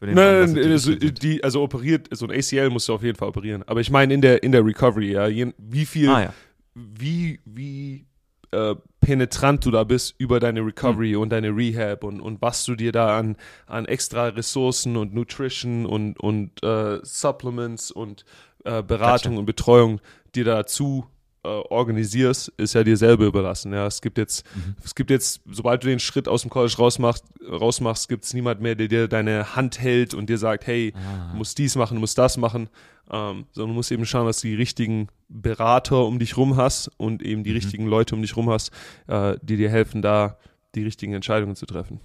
[0.00, 3.64] Nein, die also, die, also operiert, so ein ACL musst du auf jeden Fall operieren.
[3.66, 5.28] Aber ich meine in der, in der Recovery, ja,
[5.58, 6.32] wie viel, Ah, ja.
[6.74, 8.06] wie, wie
[8.52, 11.20] äh, penetrant du da bist über deine Recovery Hm.
[11.22, 13.36] und deine Rehab und, und was du dir da an,
[13.66, 18.24] an extra Ressourcen und Nutrition und, und äh, Supplements und
[18.64, 19.38] äh, Beratung Gotcha.
[19.40, 20.00] und Betreuung
[20.34, 21.06] dir dazu
[21.44, 23.72] äh, organisierst, ist ja dir selber überlassen.
[23.72, 24.74] Ja, es gibt jetzt, Mhm.
[24.84, 28.60] es gibt jetzt, sobald du den Schritt aus dem College rausmachst, rausmachst, gibt es niemand
[28.60, 31.30] mehr, der dir deine Hand hält und dir sagt, hey, Ah.
[31.30, 32.68] du musst dies machen, du musst das machen,
[33.10, 36.90] ähm, sondern du musst eben schauen, dass du die richtigen Berater um dich rum hast
[36.96, 37.44] und eben Mhm.
[37.44, 38.72] die richtigen Leute um dich rum hast,
[39.06, 40.38] äh, die dir helfen, da
[40.74, 42.00] die richtigen Entscheidungen zu treffen.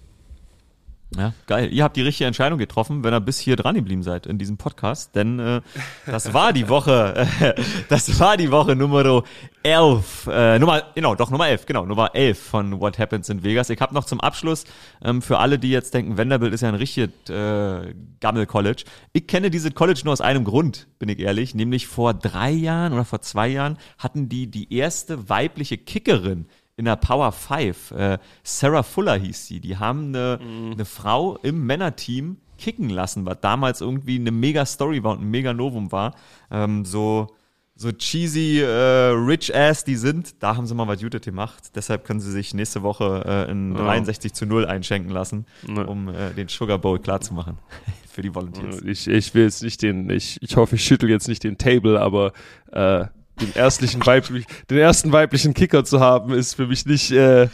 [1.16, 1.72] Ja, geil.
[1.72, 4.56] Ihr habt die richtige Entscheidung getroffen, wenn ihr bis hier dran geblieben seid in diesem
[4.56, 5.60] Podcast, denn äh,
[6.06, 7.54] das war die Woche, äh,
[7.88, 9.22] das war die Woche Nummer
[9.62, 13.70] 11, äh, Nummer, genau, doch Nummer 11, genau, Nummer 11 von What Happens in Vegas.
[13.70, 14.64] Ich habe noch zum Abschluss,
[15.02, 18.84] ähm, für alle, die jetzt denken, Vanderbilt ist ja ein richtiges äh, Gammel-College.
[19.12, 22.92] Ich kenne diese College nur aus einem Grund, bin ich ehrlich, nämlich vor drei Jahren
[22.92, 26.46] oder vor zwei Jahren hatten die die erste weibliche Kickerin
[26.76, 27.92] in der Power 5.
[27.92, 29.60] Äh, Sarah Fuller hieß sie.
[29.60, 30.72] Die haben eine, mhm.
[30.72, 35.30] eine Frau im Männerteam kicken lassen, was damals irgendwie eine mega Story war und ein
[35.30, 36.14] mega Novum war.
[36.50, 37.28] Ähm, so,
[37.76, 41.74] so cheesy, äh, rich ass die sind, da haben sie mal was Jute gemacht.
[41.74, 43.84] Deshalb können sie sich nächste Woche äh, in ja.
[43.84, 45.82] 63 zu 0 einschenken lassen, ja.
[45.82, 47.58] um äh, den Sugar Bowl klarzumachen
[48.08, 48.82] für die Volunteers.
[48.82, 52.00] Ich, ich will jetzt nicht den, ich, ich hoffe, ich schüttel jetzt nicht den Table,
[52.00, 52.32] aber
[52.72, 53.06] äh,
[53.40, 57.48] den weiblich, den ersten weiblichen Kicker zu haben, ist für mich nicht äh,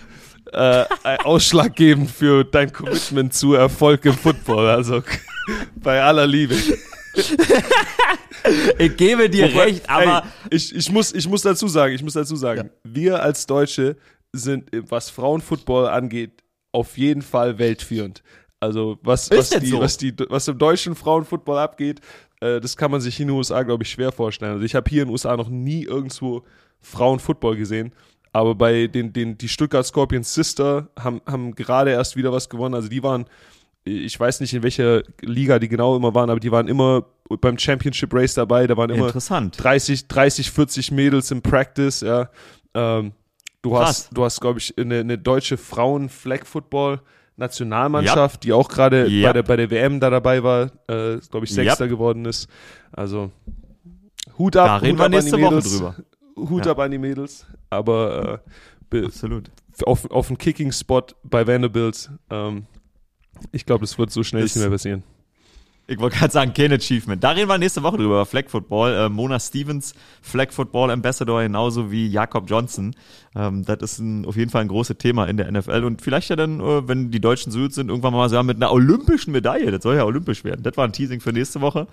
[0.53, 0.85] äh,
[1.25, 4.69] ausschlaggebend für dein Commitment zu Erfolg im Football.
[4.69, 5.03] Also
[5.77, 6.55] bei aller Liebe.
[8.79, 12.03] ich gebe dir Wobei, recht, aber ey, ich, ich, muss, ich muss dazu sagen, ich
[12.03, 12.81] muss dazu sagen, ja.
[12.85, 13.97] wir als Deutsche
[14.33, 18.23] sind, was Frauenfootball angeht, auf jeden Fall weltführend.
[18.61, 19.81] Also was, was, die, so?
[19.81, 22.01] was, die, was im deutschen Frauenfootball abgeht,
[22.41, 24.53] äh, das kann man sich in den USA, glaube ich, schwer vorstellen.
[24.53, 26.43] Also ich habe hier in den USA noch nie irgendwo
[26.81, 27.93] Frauenfootball gesehen.
[28.33, 32.75] Aber bei den, den, die Stuttgart Scorpions Sister haben, haben gerade erst wieder was gewonnen.
[32.75, 33.27] Also die waren,
[33.85, 37.05] ich weiß nicht in welcher Liga die genau immer waren, aber die waren immer
[37.41, 38.67] beim Championship Race dabei.
[38.67, 39.63] Da waren immer Interessant.
[39.63, 42.31] 30, 30, 40 Mädels im Practice, ja.
[42.73, 43.13] Ähm,
[43.63, 43.89] du Krass.
[43.89, 47.01] hast, du hast, glaube ich, eine, eine deutsche Frauen-Flag-Football-
[47.41, 48.41] Nationalmannschaft, yep.
[48.43, 49.25] die auch gerade yep.
[49.25, 51.91] bei, der, bei der WM da dabei war, äh, glaube ich, Sechster yep.
[51.91, 52.49] geworden ist.
[52.93, 53.33] Also
[54.39, 55.97] Hut ab, da reden Hut wir nächste Woche drüber.
[56.37, 56.73] Hut ja.
[56.73, 57.47] ab an die Mädels.
[57.71, 58.41] Aber
[58.93, 59.51] äh, Absolut.
[59.85, 62.67] Auf, auf einen Kicking-Spot bei Vanderbilt, ähm,
[63.53, 65.03] ich glaube, das wird so schnell das, nicht mehr passieren.
[65.91, 67.25] Ich wollte gerade sagen, kein Achievement.
[67.25, 68.93] Da reden wir nächste Woche drüber, Flag Football.
[68.93, 72.95] Äh, Mona Stevens, Flag Football Ambassador, genauso wie Jakob Johnson.
[73.35, 75.83] Ähm, das ist ein, auf jeden Fall ein großes Thema in der NFL.
[75.83, 78.71] Und vielleicht ja dann, äh, wenn die Deutschen gut sind, irgendwann mal sagen, mit einer
[78.71, 79.73] olympischen Medaille.
[79.73, 80.63] Das soll ja olympisch werden.
[80.63, 81.89] Das war ein Teasing für nächste Woche.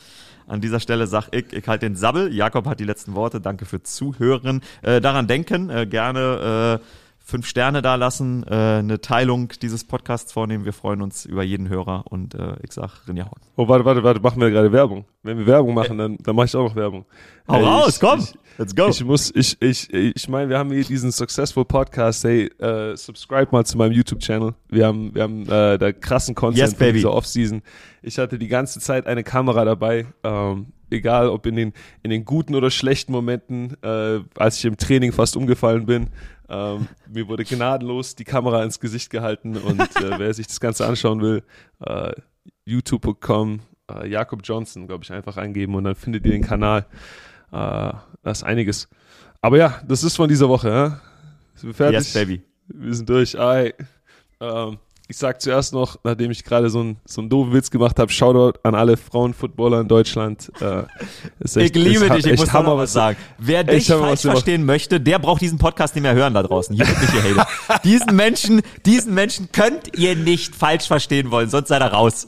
[0.46, 2.32] An dieser Stelle sag ich, ich halte den Sabbel.
[2.32, 3.42] Jakob hat die letzten Worte.
[3.42, 4.62] Danke für Zuhören.
[4.84, 6.86] Äh, daran denken, äh, gerne äh,
[7.28, 10.64] fünf Sterne da lassen, äh, eine Teilung dieses Podcasts vornehmen.
[10.64, 14.22] Wir freuen uns über jeden Hörer und äh, ich sag Rinja Oh, warte, warte, warte,
[14.22, 15.04] machen wir gerade Werbung.
[15.24, 17.06] Wenn wir Werbung machen, dann, dann mache ich auch noch Werbung.
[17.50, 18.88] Hau hey, raus, ich, komm, ich, let's go.
[18.88, 22.24] Ich muss, ich, ich, ich meine, wir haben hier diesen Successful Podcast.
[22.24, 24.54] Hey, äh, subscribe mal zu meinem YouTube-Channel.
[24.70, 27.62] Wir haben, wir haben äh, da krassen Content yes, für diese Off-Season.
[28.04, 30.06] Ich hatte die ganze Zeit eine Kamera dabei.
[30.24, 31.74] Ähm, egal ob in den,
[32.04, 36.08] in den guten oder schlechten Momenten, äh, als ich im Training fast umgefallen bin.
[36.50, 39.86] Ähm, mir wurde gnadenlos die Kamera ins Gesicht gehalten und äh,
[40.18, 41.44] wer sich das Ganze anschauen will,
[41.82, 42.14] äh,
[42.66, 43.60] youtube.com,
[43.92, 46.86] äh, Jakob Johnson, glaube ich, einfach eingeben und dann findet ihr den Kanal.
[47.52, 47.92] Äh,
[48.24, 48.88] das ist einiges.
[49.42, 50.70] Aber ja, das ist von dieser Woche.
[50.70, 51.02] Ja?
[51.56, 52.00] Sind wir fertig?
[52.00, 52.42] Yes, baby.
[52.68, 53.40] Wir sind durch.
[53.40, 53.74] Ei.
[54.40, 54.78] Ähm,
[55.10, 58.12] ich sag zuerst noch, nachdem ich gerade so einen so einen doofen Witz gemacht habe,
[58.12, 60.52] Shoutout an alle Frauenfootballer in Deutschland.
[60.60, 60.84] Äh,
[61.40, 63.18] echt, ich liebe dich, ich muss Hammer, noch was sagen.
[63.38, 66.76] Wer dich falsch verstehen möchte, der braucht diesen Podcast nicht mehr hören da draußen.
[66.76, 67.84] Hier wird nicht gehatet.
[67.86, 72.28] diesen Menschen, diesen Menschen könnt ihr nicht falsch verstehen wollen, sonst seid ihr raus.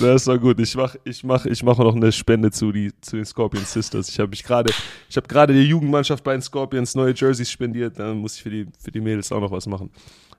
[0.00, 0.60] Das war gut.
[0.60, 4.08] Ich mach, ich mach, ich mache noch eine Spende zu, die, zu den Scorpion Sisters.
[4.08, 4.72] Ich habe mich gerade,
[5.08, 7.98] ich habe gerade die Jugendmannschaft bei den Scorpions neue Jerseys spendiert.
[7.98, 9.90] Dann muss ich für die, für die Mädels auch noch was machen.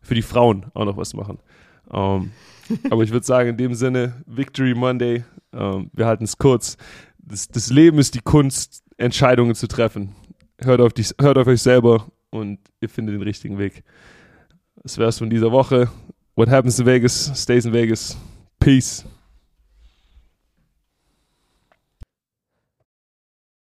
[0.02, 1.40] Für die Frauen auch noch was machen.
[1.90, 2.32] Um,
[2.70, 6.38] ähm, aber ich würde sagen, in dem Sinne, Victory Monday, um, ähm, wir halten es
[6.38, 6.78] kurz.
[7.18, 10.16] Das, das, Leben ist die Kunst, Entscheidungen zu treffen.
[10.60, 13.84] Hört auf, die, hört auf euch selber und ihr findet den richtigen Weg.
[14.82, 15.90] Das wäre es von dieser Woche.
[16.36, 18.18] What happens in Vegas, stays in Vegas.
[18.60, 19.06] Peace.